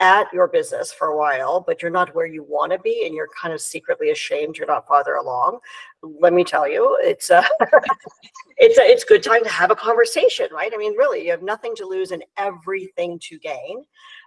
at 0.00 0.30
your 0.32 0.46
business 0.46 0.92
for 0.92 1.08
a 1.08 1.16
while, 1.16 1.60
but 1.60 1.80
you're 1.80 1.90
not 1.90 2.14
where 2.14 2.26
you 2.26 2.42
want 2.42 2.72
to 2.72 2.78
be 2.78 3.06
and 3.06 3.14
you're 3.14 3.28
kind 3.40 3.54
of 3.54 3.60
secretly 3.60 4.10
ashamed 4.10 4.56
you're 4.58 4.66
not 4.66 4.86
farther 4.86 5.14
along, 5.14 5.58
let 6.02 6.32
me 6.32 6.44
tell 6.44 6.68
you, 6.68 6.98
it's 7.02 7.30
a 7.30 7.44
it's 8.58 8.78
a, 8.78 8.82
it's 8.82 9.04
good 9.04 9.22
time 9.22 9.42
to 9.42 9.50
have 9.50 9.70
a 9.70 9.76
conversation, 9.76 10.48
right? 10.52 10.72
I 10.72 10.76
mean, 10.76 10.96
really, 10.96 11.24
you 11.24 11.30
have 11.30 11.42
nothing 11.42 11.74
to 11.76 11.86
lose 11.86 12.10
and 12.10 12.24
everything 12.36 13.18
to 13.20 13.38
gain. 13.38 13.84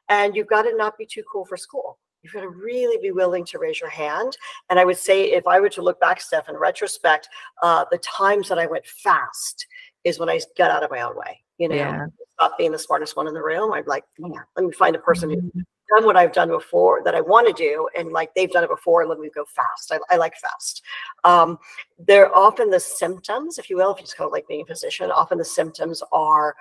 And 0.10 0.36
you've 0.36 0.47
got 0.47 0.63
to 0.63 0.75
not 0.75 0.97
be 0.97 1.05
too 1.05 1.23
cool 1.32 1.45
for 1.45 1.58
school. 1.58 1.99
You've 2.21 2.34
got 2.34 2.41
to 2.41 2.49
really 2.49 2.97
be 3.01 3.12
willing 3.12 3.45
to 3.45 3.60
raise 3.60 3.79
your 3.79 3.89
hand. 3.89 4.36
And 4.69 4.79
I 4.79 4.86
would 4.86 4.97
say, 4.97 5.32
if 5.32 5.47
I 5.47 5.60
were 5.60 5.69
to 5.69 5.82
look 5.82 5.99
back, 5.99 6.19
Steph, 6.19 6.49
in 6.49 6.55
retrospect, 6.55 7.29
uh, 7.62 7.86
the 7.91 7.99
times 7.99 8.49
that 8.49 8.60
I 8.60 8.65
went 8.65 8.86
fast 8.86 9.65
is 10.03 10.19
when 10.19 10.29
I 10.29 10.39
got 10.58 10.71
out 10.71 10.84
of 10.84 10.91
my 10.91 11.01
own 11.01 11.15
way. 11.15 11.41
You 11.58 11.69
know, 11.69 11.75
yeah. 11.75 12.05
Stop 12.39 12.58
being 12.58 12.71
the 12.71 12.80
smartest 12.80 13.15
one 13.17 13.28
in 13.28 13.34
the 13.34 13.41
room. 13.41 13.73
I'm 13.73 13.84
like, 13.86 14.06
yeah, 14.17 14.41
let 14.56 14.65
me 14.65 14.71
find 14.71 14.95
a 14.95 14.99
person 14.99 15.30
who's 15.30 15.39
mm-hmm. 15.39 15.60
done 15.93 16.06
what 16.06 16.15
I've 16.15 16.32
done 16.32 16.47
before 16.47 17.02
that 17.04 17.13
I 17.13 17.21
want 17.21 17.47
to 17.47 17.54
do, 17.54 17.89
and 17.97 18.12
like 18.12 18.34
they've 18.34 18.52
done 18.52 18.63
it 18.63 18.69
before. 18.69 19.02
and 19.02 19.10
Let 19.10 19.19
me 19.19 19.30
go 19.34 19.45
fast. 19.45 19.91
I, 19.91 19.99
I 20.13 20.17
like 20.17 20.36
fast. 20.38 20.82
Um, 21.25 21.60
they're 22.08 22.34
often 22.36 22.69
the 22.69 22.80
symptoms, 22.80 23.58
if 23.58 23.69
you 23.69 23.75
will, 23.75 23.91
if 23.91 23.97
you 23.97 24.04
just 24.04 24.17
kind 24.17 24.28
of 24.28 24.32
like 24.32 24.47
being 24.47 24.62
a 24.62 24.65
physician. 24.65 25.12
Often 25.12 25.39
the 25.39 25.45
symptoms 25.45 26.02
are 26.12 26.56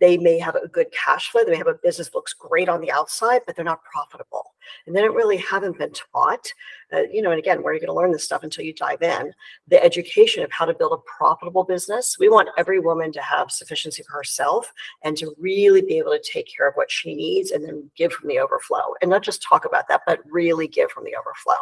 they 0.00 0.16
may 0.16 0.38
have 0.38 0.54
a 0.54 0.68
good 0.68 0.86
cash 0.92 1.30
flow. 1.30 1.44
They 1.44 1.52
may 1.52 1.58
have 1.58 1.66
a 1.66 1.78
business 1.82 2.14
looks 2.14 2.32
great 2.32 2.68
on 2.68 2.80
the 2.80 2.90
outside, 2.90 3.42
but 3.46 3.56
they're 3.56 3.64
not 3.64 3.84
profitable. 3.84 4.54
And 4.86 4.94
they 4.94 5.00
don't 5.00 5.14
really 5.14 5.36
haven't 5.36 5.78
been 5.78 5.92
taught, 5.92 6.46
uh, 6.92 7.02
you 7.12 7.20
know, 7.20 7.30
and 7.30 7.38
again, 7.38 7.62
where 7.62 7.72
are 7.72 7.74
you 7.74 7.80
going 7.80 7.88
to 7.88 7.94
learn 7.94 8.12
this 8.12 8.24
stuff 8.24 8.42
until 8.42 8.64
you 8.64 8.72
dive 8.72 9.02
in? 9.02 9.32
The 9.68 9.82
education 9.82 10.42
of 10.42 10.52
how 10.52 10.64
to 10.64 10.74
build 10.74 10.92
a 10.92 11.16
profitable 11.18 11.64
business. 11.64 12.16
We 12.18 12.28
want 12.28 12.48
every 12.56 12.78
woman 12.78 13.12
to 13.12 13.22
have 13.22 13.50
sufficiency 13.50 14.02
for 14.02 14.16
herself 14.16 14.72
and 15.04 15.16
to 15.18 15.34
really 15.38 15.82
be 15.82 15.98
able 15.98 16.12
to 16.12 16.22
take 16.22 16.50
care 16.54 16.68
of 16.68 16.74
what 16.74 16.90
she 16.90 17.14
needs 17.14 17.50
and 17.50 17.64
then 17.64 17.90
give 17.96 18.12
from 18.12 18.28
the 18.28 18.38
overflow 18.38 18.94
and 19.00 19.10
not 19.10 19.22
just 19.22 19.42
talk 19.42 19.64
about 19.64 19.88
that, 19.88 20.02
but 20.06 20.20
really 20.30 20.68
give 20.68 20.90
from 20.90 21.04
the 21.04 21.16
overflow. 21.16 21.60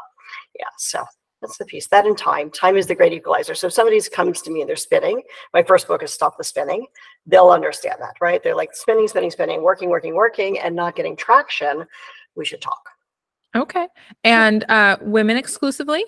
Yeah. 0.59 0.67
So 0.79 1.05
that's 1.41 1.59
the 1.59 1.65
piece. 1.65 1.87
That 1.89 2.07
and 2.07 2.17
time. 2.17 2.51
Time 2.51 2.77
is 2.77 2.87
the 2.87 2.95
great 2.95 3.13
equalizer. 3.13 3.55
So 3.55 3.69
if 3.69 3.73
somebody's 3.73 4.09
comes 4.09 4.43
to 4.43 4.51
me 4.51 4.61
and 4.61 4.69
they're 4.69 4.77
spinning, 4.77 5.23
my 5.55 5.63
first 5.63 5.89
book 5.89 6.03
is 6.03 6.13
Stop 6.13 6.37
the 6.37 6.45
Spinning. 6.45 6.87
They'll 7.27 7.51
understand 7.51 7.97
that, 8.01 8.15
right? 8.21 8.43
They're 8.43 8.57
like 8.57 8.75
spinning, 8.75 9.09
spinning, 9.09 9.31
spinning, 9.31 9.63
working, 9.63 9.89
working, 9.89 10.15
working, 10.15 10.59
and 10.59 10.77
not 10.77 10.97
getting 10.97 11.17
traction. 11.17 11.87
We 12.37 12.45
should 12.45 12.61
talk. 12.61 12.81
Okay. 13.57 13.89
And 14.23 14.65
uh, 14.69 14.99
women 15.01 15.37
exclusively? 15.37 16.05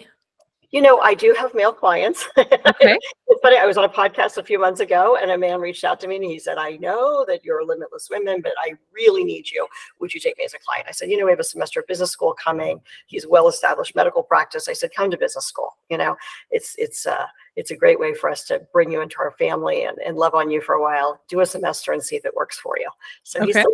You 0.72 0.80
know, 0.80 1.00
I 1.00 1.12
do 1.12 1.34
have 1.38 1.54
male 1.54 1.72
clients. 1.72 2.26
Okay. 2.72 2.98
it's 3.28 3.40
funny. 3.42 3.56
I 3.56 3.66
was 3.66 3.76
on 3.76 3.84
a 3.84 3.88
podcast 3.88 4.38
a 4.38 4.42
few 4.42 4.58
months 4.58 4.80
ago, 4.80 5.16
and 5.20 5.30
a 5.30 5.38
man 5.38 5.60
reached 5.60 5.84
out 5.84 6.00
to 6.00 6.08
me 6.08 6.16
and 6.16 6.24
he 6.24 6.38
said, 6.38 6.58
"I 6.58 6.76
know 6.76 7.24
that 7.28 7.44
you're 7.44 7.60
a 7.60 7.64
limitless 7.64 8.08
women, 8.10 8.40
but 8.40 8.52
I 8.58 8.72
really 8.92 9.24
need 9.24 9.50
you. 9.50 9.66
Would 10.00 10.14
you 10.14 10.20
take 10.20 10.38
me 10.38 10.44
as 10.44 10.54
a 10.54 10.58
client?" 10.58 10.86
I 10.88 10.92
said, 10.92 11.10
"You 11.10 11.18
know, 11.18 11.26
we 11.26 11.30
have 11.30 11.40
a 11.40 11.44
semester 11.44 11.80
of 11.80 11.86
business 11.86 12.10
school 12.10 12.34
coming. 12.34 12.80
He's 13.06 13.26
well-established 13.26 13.94
medical 13.94 14.22
practice." 14.22 14.68
I 14.68 14.72
said, 14.72 14.90
"Come 14.94 15.10
to 15.10 15.18
business 15.18 15.46
school. 15.46 15.76
You 15.90 15.98
know, 15.98 16.16
it's 16.50 16.74
it's 16.78 17.06
uh 17.06 17.26
it's 17.56 17.70
a 17.70 17.76
great 17.76 18.00
way 18.00 18.14
for 18.14 18.30
us 18.30 18.44
to 18.44 18.60
bring 18.72 18.90
you 18.90 19.00
into 19.00 19.16
our 19.20 19.32
family 19.32 19.84
and, 19.84 19.98
and 19.98 20.16
love 20.16 20.34
on 20.34 20.50
you 20.50 20.60
for 20.60 20.74
a 20.74 20.82
while. 20.82 21.20
Do 21.28 21.40
a 21.40 21.46
semester 21.46 21.92
and 21.92 22.02
see 22.02 22.16
if 22.16 22.24
it 22.24 22.34
works 22.34 22.58
for 22.58 22.76
you." 22.78 22.88
So 23.22 23.40
okay. 23.42 23.52
he's 23.52 23.66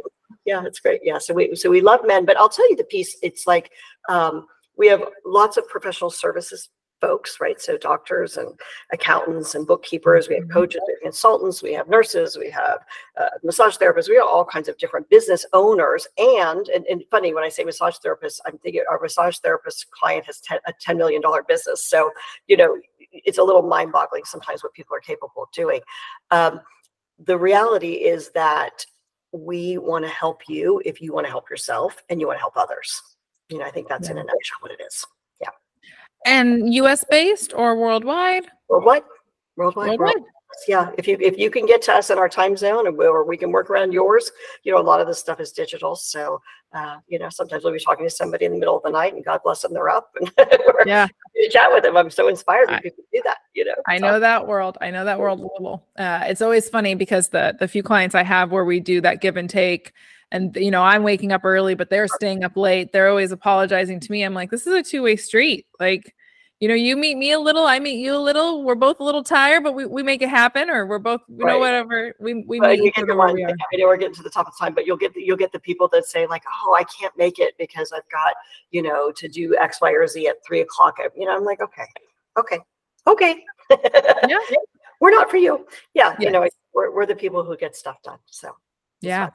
yeah, 0.45 0.65
it's 0.65 0.81
great. 0.81 1.01
Yeah, 1.05 1.19
so 1.19 1.35
we 1.35 1.55
so 1.55 1.71
we 1.71 1.81
love 1.81 2.01
men, 2.05 2.25
but 2.25 2.37
I'll 2.37 2.49
tell 2.49 2.69
you 2.69 2.77
the 2.77 2.85
piece. 2.85 3.17
It's 3.23 3.47
like 3.47 3.71
um, 4.09 4.47
we 4.77 4.89
have 4.89 5.03
lots 5.25 5.57
of 5.57 5.69
professional 5.69 6.11
services 6.11 6.69
folks, 7.01 7.39
right? 7.41 7.61
So 7.61 7.77
doctors 7.77 8.37
and 8.37 8.59
accountants 8.93 9.55
and 9.55 9.67
bookkeepers, 9.67 10.29
we 10.29 10.37
have 10.37 10.45
mm-hmm. 10.45 10.53
coaches, 10.53 10.81
we 10.87 10.95
have 10.95 11.03
consultants, 11.03 11.63
we 11.63 11.73
have 11.75 11.89
nurses, 11.89 12.37
we 12.37 12.51
have 12.51 12.79
uh, 13.21 13.29
massage 13.43 13.77
therapists, 13.77 14.09
we 14.09 14.17
have 14.17 14.27
all 14.27 14.45
kinds 14.45 14.69
of 14.69 14.77
different 14.79 15.09
business 15.09 15.47
owners. 15.53 16.07
And, 16.19 16.69
and, 16.69 16.85
and 16.87 17.03
funny, 17.11 17.35
when 17.35 17.45
I 17.45 17.49
say 17.49 17.65
massage 17.65 17.97
therapists, 18.05 18.41
I'm 18.47 18.59
thinking 18.59 18.85
our 18.91 19.01
massage 19.01 19.39
therapist 19.39 19.91
client 19.91 20.27
has 20.27 20.41
ten, 20.41 20.59
a 20.67 20.73
$10 20.73 20.97
million 20.97 21.23
business. 21.47 21.85
So, 21.85 22.11
you 22.47 22.57
know, 22.57 22.77
it's 23.13 23.39
a 23.39 23.43
little 23.43 23.63
mind 23.63 23.93
boggling 23.93 24.25
sometimes 24.25 24.63
what 24.63 24.75
people 24.75 24.95
are 24.97 25.01
capable 25.01 25.43
of 25.43 25.51
doing. 25.53 25.81
Um, 26.31 26.61
the 27.19 27.39
reality 27.39 27.93
is 27.93 28.31
that 28.31 28.85
we 29.33 29.79
want 29.79 30.05
to 30.05 30.11
help 30.11 30.43
you 30.49 30.81
if 30.85 31.01
you 31.01 31.13
want 31.13 31.27
to 31.27 31.31
help 31.31 31.51
yourself 31.51 32.03
and 32.09 32.21
you 32.21 32.27
want 32.27 32.37
to 32.37 32.41
help 32.41 32.57
others. 32.57 33.03
You 33.49 33.59
know, 33.59 33.65
I 33.65 33.71
think 33.71 33.89
that's 33.89 34.09
yeah. 34.09 34.13
in 34.13 34.19
a 34.19 34.23
nutshell 34.23 34.59
what 34.61 34.73
it 34.73 34.81
is. 34.87 35.05
And 36.25 36.73
US 36.75 37.05
based 37.11 37.53
or 37.55 37.77
worldwide? 37.77 38.47
Worldwide. 38.69 39.03
Worldwide. 39.57 39.99
worldwide. 39.99 40.25
Yeah, 40.67 40.91
if 40.99 41.07
you 41.07 41.17
if 41.21 41.39
you 41.39 41.51
can 41.51 41.67
get 41.67 41.83
to 41.83 41.93
us 41.93 42.11
in 42.11 42.19
our 42.19 42.29
time 42.29 42.57
zone, 42.57 42.87
and 42.87 42.99
or 43.01 43.25
we 43.25 43.37
can 43.37 43.53
work 43.53 43.71
around 43.71 43.93
yours, 43.93 44.33
you 44.65 44.73
know, 44.73 44.81
a 44.81 44.83
lot 44.83 45.01
of 45.01 45.07
this 45.07 45.19
stuff 45.19 45.41
is 45.41 45.53
digital. 45.53 45.95
So, 45.95 46.41
uh, 46.73 46.97
you 47.07 47.19
know, 47.19 47.29
sometimes 47.29 47.63
we'll 47.63 47.73
be 47.73 47.79
talking 47.79 48.07
to 48.07 48.11
somebody 48.11 48.47
in 48.47 48.53
the 48.53 48.59
middle 48.59 48.77
of 48.77 48.83
the 48.83 48.91
night, 48.91 49.15
and 49.15 49.25
God 49.25 49.41
bless 49.45 49.63
them, 49.63 49.73
they're 49.73 49.89
up, 49.89 50.11
and 50.21 50.33
yeah, 50.87 51.07
chat 51.51 51.71
with 51.71 51.85
them. 51.85 51.97
I'm 51.97 52.11
so 52.11 52.29
inspired 52.29 52.71
when 52.71 52.81
people 52.81 53.05
do 53.13 53.21
that. 53.25 53.39
You 53.55 53.67
know, 53.67 53.75
I 53.87 53.99
know 53.99 54.19
that 54.19 54.49
world. 54.49 54.79
I 54.81 54.91
know 54.91 55.05
that 55.05 55.21
world 55.21 55.41
a 55.41 55.43
little. 55.43 55.87
Uh, 55.97 56.25
it's 56.27 56.43
always 56.43 56.69
funny 56.69 56.95
because 56.95 57.29
the 57.29 57.55
the 57.59 57.69
few 57.69 57.83
clients 57.83 58.15
I 58.15 58.25
have 58.25 58.51
where 58.51 58.65
we 58.65 58.81
do 58.81 59.01
that 59.03 59.21
give 59.21 59.37
and 59.37 59.49
take 59.49 59.93
and 60.33 60.55
you 60.57 60.71
know 60.71 60.83
i'm 60.83 61.03
waking 61.03 61.33
up 61.33 61.45
early 61.45 61.75
but 61.75 61.91
they're 61.91 62.09
staying 62.09 62.45
up 62.45 62.57
late 62.57 62.93
they're 62.93 63.09
always 63.09 63.33
apologizing 63.33 64.01
to 64.01 64.13
me 64.13 64.23
i'm 64.23 64.35
like 64.35 64.51
this 64.51 64.67
is 64.67 64.73
a 64.73 64.83
two-way 64.83 65.17
street 65.17 65.67
like 65.81 66.15
you 66.61 66.67
know, 66.67 66.75
you 66.75 66.97
meet 66.97 67.17
me 67.17 67.31
a 67.31 67.39
little, 67.39 67.67
I 67.67 67.79
meet 67.79 68.01
you 68.01 68.17
a 68.17 68.19
little. 68.19 68.65
We're 68.65 68.75
both 68.75 68.99
a 68.99 69.05
little 69.05 69.23
tired, 69.23 69.63
but 69.63 69.75
we, 69.75 69.87
we 69.87 70.03
make 70.03 70.23
it 70.23 70.29
happen, 70.29 70.69
or 70.69 70.87
we're 70.87 70.99
both, 70.99 71.21
you 71.29 71.45
right. 71.45 71.53
know, 71.53 71.59
whatever. 71.61 72.17
We 72.19 72.43
we 72.43 72.59
meet 72.59 72.83
you 72.83 72.91
get 72.91 73.07
the 73.07 73.15
one, 73.15 73.35
we 73.35 73.45
are. 73.45 73.51
I 73.51 73.77
know 73.77 73.87
we're 73.87 73.97
getting 73.97 74.17
to 74.17 74.25
the 74.25 74.31
top 74.31 74.49
of 74.49 74.59
time, 74.59 74.75
but 74.75 74.85
you'll 74.85 74.97
get 74.97 75.15
the, 75.15 75.23
you'll 75.23 75.37
get 75.37 75.53
the 75.53 75.61
people 75.61 75.87
that 75.93 76.07
say 76.07 76.27
like, 76.27 76.43
oh, 76.65 76.77
I 76.77 76.83
can't 76.83 77.17
make 77.17 77.39
it 77.39 77.55
because 77.59 77.93
I've 77.93 78.09
got 78.11 78.35
you 78.73 78.83
know 78.83 79.13
to 79.13 79.29
do 79.29 79.57
X, 79.57 79.81
Y, 79.81 79.93
or 79.93 80.07
Z 80.09 80.27
at 80.27 80.45
three 80.45 80.61
o'clock. 80.61 80.97
You 81.17 81.27
know, 81.27 81.37
I'm 81.37 81.45
like, 81.45 81.61
okay, 81.61 81.87
okay, 82.37 82.59
okay. 83.07 83.45
yeah, 83.71 84.39
we're 85.01 85.13
not 85.13 85.31
for 85.31 85.37
you. 85.37 85.65
Yeah, 85.95 86.17
yes. 86.19 86.27
you 86.27 86.33
know, 86.33 86.49
we're 86.75 86.93
we're 86.93 87.07
the 87.07 87.15
people 87.15 87.45
who 87.45 87.57
get 87.57 87.77
stuff 87.77 88.03
done. 88.03 88.19
So 88.27 88.57
yeah. 89.01 89.31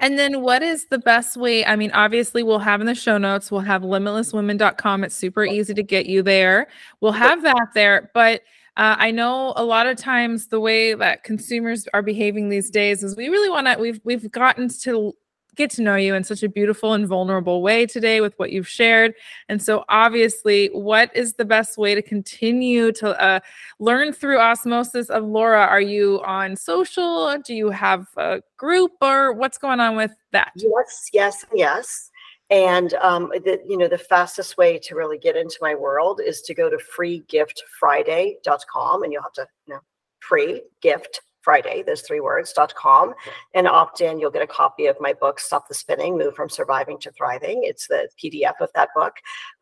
And 0.00 0.18
then 0.18 0.42
what 0.42 0.62
is 0.62 0.86
the 0.86 0.98
best 0.98 1.36
way? 1.36 1.64
I 1.66 1.76
mean, 1.76 1.90
obviously, 1.92 2.42
we'll 2.42 2.60
have 2.60 2.80
in 2.80 2.86
the 2.86 2.94
show 2.94 3.18
notes, 3.18 3.50
we'll 3.50 3.62
have 3.62 3.82
limitlesswomen.com. 3.82 5.04
It's 5.04 5.14
super 5.14 5.44
easy 5.44 5.74
to 5.74 5.82
get 5.82 6.06
you 6.06 6.22
there. 6.22 6.68
We'll 7.00 7.12
have 7.12 7.42
that 7.42 7.68
there. 7.74 8.10
But 8.14 8.42
uh, 8.76 8.96
I 8.98 9.10
know 9.10 9.52
a 9.56 9.64
lot 9.64 9.86
of 9.86 9.96
times 9.98 10.46
the 10.46 10.60
way 10.60 10.94
that 10.94 11.24
consumers 11.24 11.86
are 11.92 12.02
behaving 12.02 12.48
these 12.48 12.70
days 12.70 13.02
is 13.02 13.16
we 13.16 13.28
really 13.28 13.50
want 13.50 13.66
to, 13.66 13.76
we've, 13.78 14.00
we've 14.04 14.30
gotten 14.30 14.68
to 14.80 15.14
get 15.54 15.70
to 15.70 15.82
know 15.82 15.96
you 15.96 16.14
in 16.14 16.22
such 16.24 16.42
a 16.42 16.48
beautiful 16.48 16.94
and 16.94 17.06
vulnerable 17.06 17.60
way 17.62 17.86
today 17.86 18.20
with 18.20 18.36
what 18.38 18.50
you've 18.52 18.68
shared. 18.68 19.14
And 19.48 19.62
so, 19.62 19.84
obviously, 19.88 20.66
what 20.68 21.10
is 21.14 21.34
the 21.34 21.44
best 21.44 21.78
way 21.78 21.94
to 21.94 22.02
continue 22.02 22.90
to 22.92 23.22
uh, 23.22 23.38
learn 23.78 24.12
through 24.12 24.38
osmosis 24.38 25.08
of 25.10 25.24
Laura? 25.24 25.60
Are 25.60 25.80
you 25.80 26.20
on 26.24 26.56
social? 26.56 27.38
Do 27.44 27.54
you 27.54 27.70
have 27.70 28.08
a 28.16 28.42
group, 28.56 28.92
or 29.00 29.32
what's 29.32 29.58
going 29.58 29.78
on 29.80 29.96
with 29.96 30.12
that? 30.32 30.52
Yes, 30.56 31.10
yes, 31.12 31.44
yes. 31.54 32.10
And 32.50 32.94
um, 32.94 33.30
the, 33.44 33.60
you 33.66 33.76
know, 33.78 33.86
the 33.88 33.96
fastest 33.96 34.58
way 34.58 34.78
to 34.80 34.94
really 34.94 35.16
get 35.18 35.36
into 35.36 35.56
my 35.62 35.74
world 35.74 36.20
is 36.24 36.42
to 36.42 36.54
go 36.54 36.68
to 36.68 36.76
freegiftfriday.com, 36.76 39.02
and 39.02 39.12
you'll 39.12 39.22
have 39.22 39.32
to, 39.32 39.46
you 39.66 39.74
know, 39.74 39.80
free 40.20 40.62
gift 40.82 41.22
Friday, 41.42 41.82
those 41.82 42.02
three 42.02 42.20
words 42.20 42.32
words.com, 42.32 43.14
and 43.54 43.68
opt 43.68 44.00
in. 44.00 44.18
You'll 44.18 44.30
get 44.30 44.42
a 44.42 44.46
copy 44.46 44.86
of 44.86 44.96
my 45.00 45.12
book, 45.12 45.38
Stop 45.38 45.68
the 45.68 45.74
Spinning 45.74 46.16
Move 46.16 46.34
from 46.34 46.48
Surviving 46.48 46.98
to 47.00 47.10
Thriving. 47.12 47.62
It's 47.64 47.86
the 47.86 48.08
PDF 48.22 48.54
of 48.60 48.70
that 48.74 48.88
book. 48.94 49.14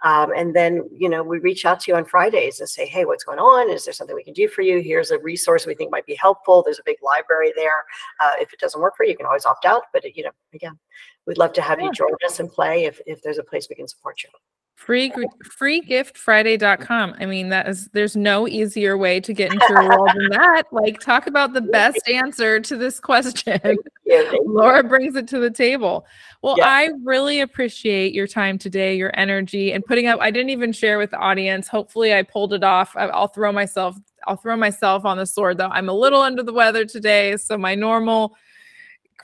Um, 0.02 0.32
and 0.36 0.54
then, 0.54 0.88
you 0.96 1.08
know, 1.08 1.22
we 1.22 1.38
reach 1.38 1.64
out 1.64 1.80
to 1.80 1.90
you 1.90 1.96
on 1.96 2.04
Fridays 2.04 2.60
and 2.60 2.68
say, 2.68 2.86
hey, 2.86 3.04
what's 3.04 3.24
going 3.24 3.38
on? 3.38 3.70
Is 3.70 3.84
there 3.84 3.94
something 3.94 4.16
we 4.16 4.24
can 4.24 4.34
do 4.34 4.48
for 4.48 4.62
you? 4.62 4.80
Here's 4.80 5.10
a 5.10 5.18
resource 5.18 5.66
we 5.66 5.74
think 5.74 5.90
might 5.90 6.06
be 6.06 6.14
helpful. 6.14 6.62
There's 6.62 6.78
a 6.78 6.84
big 6.84 6.98
library 7.02 7.52
there. 7.56 7.84
Uh, 8.20 8.32
if 8.38 8.52
it 8.52 8.60
doesn't 8.60 8.80
work 8.80 8.96
for 8.96 9.04
you, 9.04 9.10
you 9.10 9.16
can 9.16 9.26
always 9.26 9.46
opt 9.46 9.64
out. 9.64 9.84
But, 9.92 10.04
you 10.16 10.24
know, 10.24 10.30
again, 10.54 10.78
we'd 11.26 11.38
love 11.38 11.52
to 11.54 11.62
have 11.62 11.80
yeah. 11.80 11.86
you 11.86 11.92
join 11.92 12.12
us 12.24 12.40
and 12.40 12.50
play 12.50 12.84
if, 12.84 13.00
if 13.06 13.22
there's 13.22 13.38
a 13.38 13.44
place 13.44 13.68
we 13.68 13.76
can 13.76 13.88
support 13.88 14.22
you. 14.22 14.30
Free 14.76 15.12
freegiftfriday.com. 15.61 17.14
I 17.18 17.26
mean, 17.26 17.50
that 17.50 17.68
is 17.68 17.88
there's 17.88 18.16
no 18.16 18.48
easier 18.48 18.96
way 18.96 19.20
to 19.20 19.35
get 19.35 19.52
into 19.52 19.66
your 19.68 19.88
world 19.88 20.09
than 20.14 20.30
that. 20.30 20.64
Like 20.72 20.98
talk 21.00 21.26
about 21.26 21.52
the 21.52 21.61
best 21.72 22.00
answer 22.09 22.61
to 22.61 22.76
this 22.76 22.98
question. 22.98 23.61
Laura 24.46 24.83
brings 24.83 25.16
it 25.16 25.28
to 25.28 25.38
the 25.38 25.50
table. 25.50 26.06
Well, 26.40 26.54
yeah. 26.56 26.66
I 26.66 26.88
really 27.04 27.40
appreciate 27.40 28.14
your 28.14 28.26
time 28.26 28.56
today, 28.56 28.96
your 28.96 29.11
energy 29.14 29.72
and 29.72 29.85
putting 29.85 30.06
up 30.06 30.18
I 30.20 30.30
didn't 30.30 30.50
even 30.50 30.72
share 30.72 30.98
with 30.98 31.11
the 31.11 31.18
audience. 31.18 31.68
Hopefully 31.68 32.14
I 32.14 32.22
pulled 32.22 32.54
it 32.54 32.64
off. 32.64 32.96
I'll 32.96 33.28
throw 33.28 33.52
myself 33.52 33.96
I'll 34.26 34.37
throw 34.37 34.56
myself 34.56 35.04
on 35.04 35.18
the 35.18 35.26
sword 35.26 35.59
though. 35.59 35.68
I'm 35.68 35.90
a 35.90 35.94
little 35.94 36.22
under 36.22 36.42
the 36.42 36.54
weather 36.54 36.87
today, 36.87 37.37
so 37.37 37.59
my 37.59 37.74
normal 37.74 38.35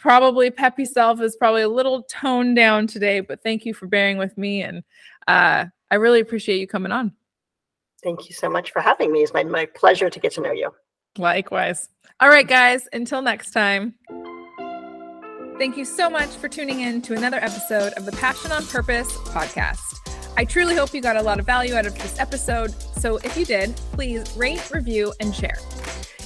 probably 0.07 0.51
peppy 0.51 0.85
self 0.85 1.21
is 1.21 1.37
probably 1.37 1.63
a 1.63 1.69
little 1.69 2.03
toned 2.05 2.55
down 2.55 2.87
today, 2.87 3.21
but 3.21 3.43
thank 3.43 3.65
you 3.65 3.75
for 3.75 3.87
bearing 3.87 4.19
with 4.19 4.37
me. 4.39 4.63
And 4.63 4.85
uh, 5.27 5.67
I 5.91 5.95
really 5.95 6.21
appreciate 6.21 6.59
you 6.59 6.67
coming 6.67 6.93
on. 6.93 7.13
Thank 8.03 8.29
you 8.29 8.35
so 8.35 8.49
much 8.49 8.73
for 8.73 8.81
having 8.81 9.13
me. 9.13 9.21
It's 9.21 9.33
my, 9.33 9.45
my 9.45 9.67
pleasure 9.67 10.11
to 10.11 10.21
get 10.21 10.33
to 10.33 10.41
know 10.41 10.53
you. 10.53 10.71
Likewise. 11.19 11.89
All 12.21 12.29
right, 12.29 12.47
guys, 12.47 12.89
until 12.93 13.23
next 13.23 13.51
time. 13.51 13.95
Thank 15.59 15.77
you 15.77 15.87
so 15.87 16.11
much 16.11 16.29
for 16.29 16.49
tuning 16.49 16.81
in 16.81 17.01
to 17.03 17.15
another 17.15 17.39
episode 17.39 17.95
of 17.95 18.05
the 18.05 18.13
Passion 18.13 18.53
on 18.53 18.67
Purpose 18.67 19.11
podcast. 19.29 19.81
I 20.37 20.45
truly 20.45 20.75
hope 20.75 20.93
you 20.93 21.01
got 21.01 21.17
a 21.17 21.23
lot 21.23 21.39
of 21.39 21.47
value 21.47 21.75
out 21.75 21.87
of 21.87 21.95
this 21.95 22.21
episode. 22.21 22.71
So 22.99 23.17
if 23.19 23.39
you 23.39 23.47
did, 23.47 23.75
please 23.93 24.31
rate, 24.37 24.71
review, 24.71 25.15
and 25.21 25.35
share. 25.35 25.57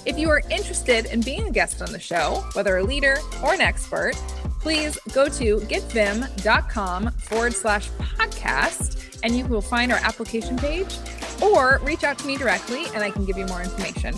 If 0.06 0.18
you 0.18 0.30
are 0.30 0.42
interested 0.50 1.06
in 1.06 1.20
being 1.20 1.48
a 1.48 1.50
guest 1.50 1.82
on 1.82 1.92
the 1.92 1.98
show, 1.98 2.42
whether 2.54 2.78
a 2.78 2.82
leader 2.82 3.18
or 3.42 3.52
an 3.52 3.60
expert, 3.60 4.14
please 4.60 4.98
go 5.12 5.28
to 5.28 5.58
getviim.com 5.58 7.10
forward 7.12 7.52
slash 7.52 7.90
podcast 7.90 9.18
and 9.22 9.36
you 9.36 9.44
will 9.46 9.60
find 9.60 9.92
our 9.92 9.98
application 9.98 10.56
page 10.56 10.96
or 11.42 11.80
reach 11.84 12.02
out 12.04 12.18
to 12.18 12.26
me 12.26 12.36
directly 12.36 12.84
and 12.94 13.02
I 13.02 13.10
can 13.10 13.26
give 13.26 13.36
you 13.36 13.46
more 13.46 13.62
information. 13.62 14.14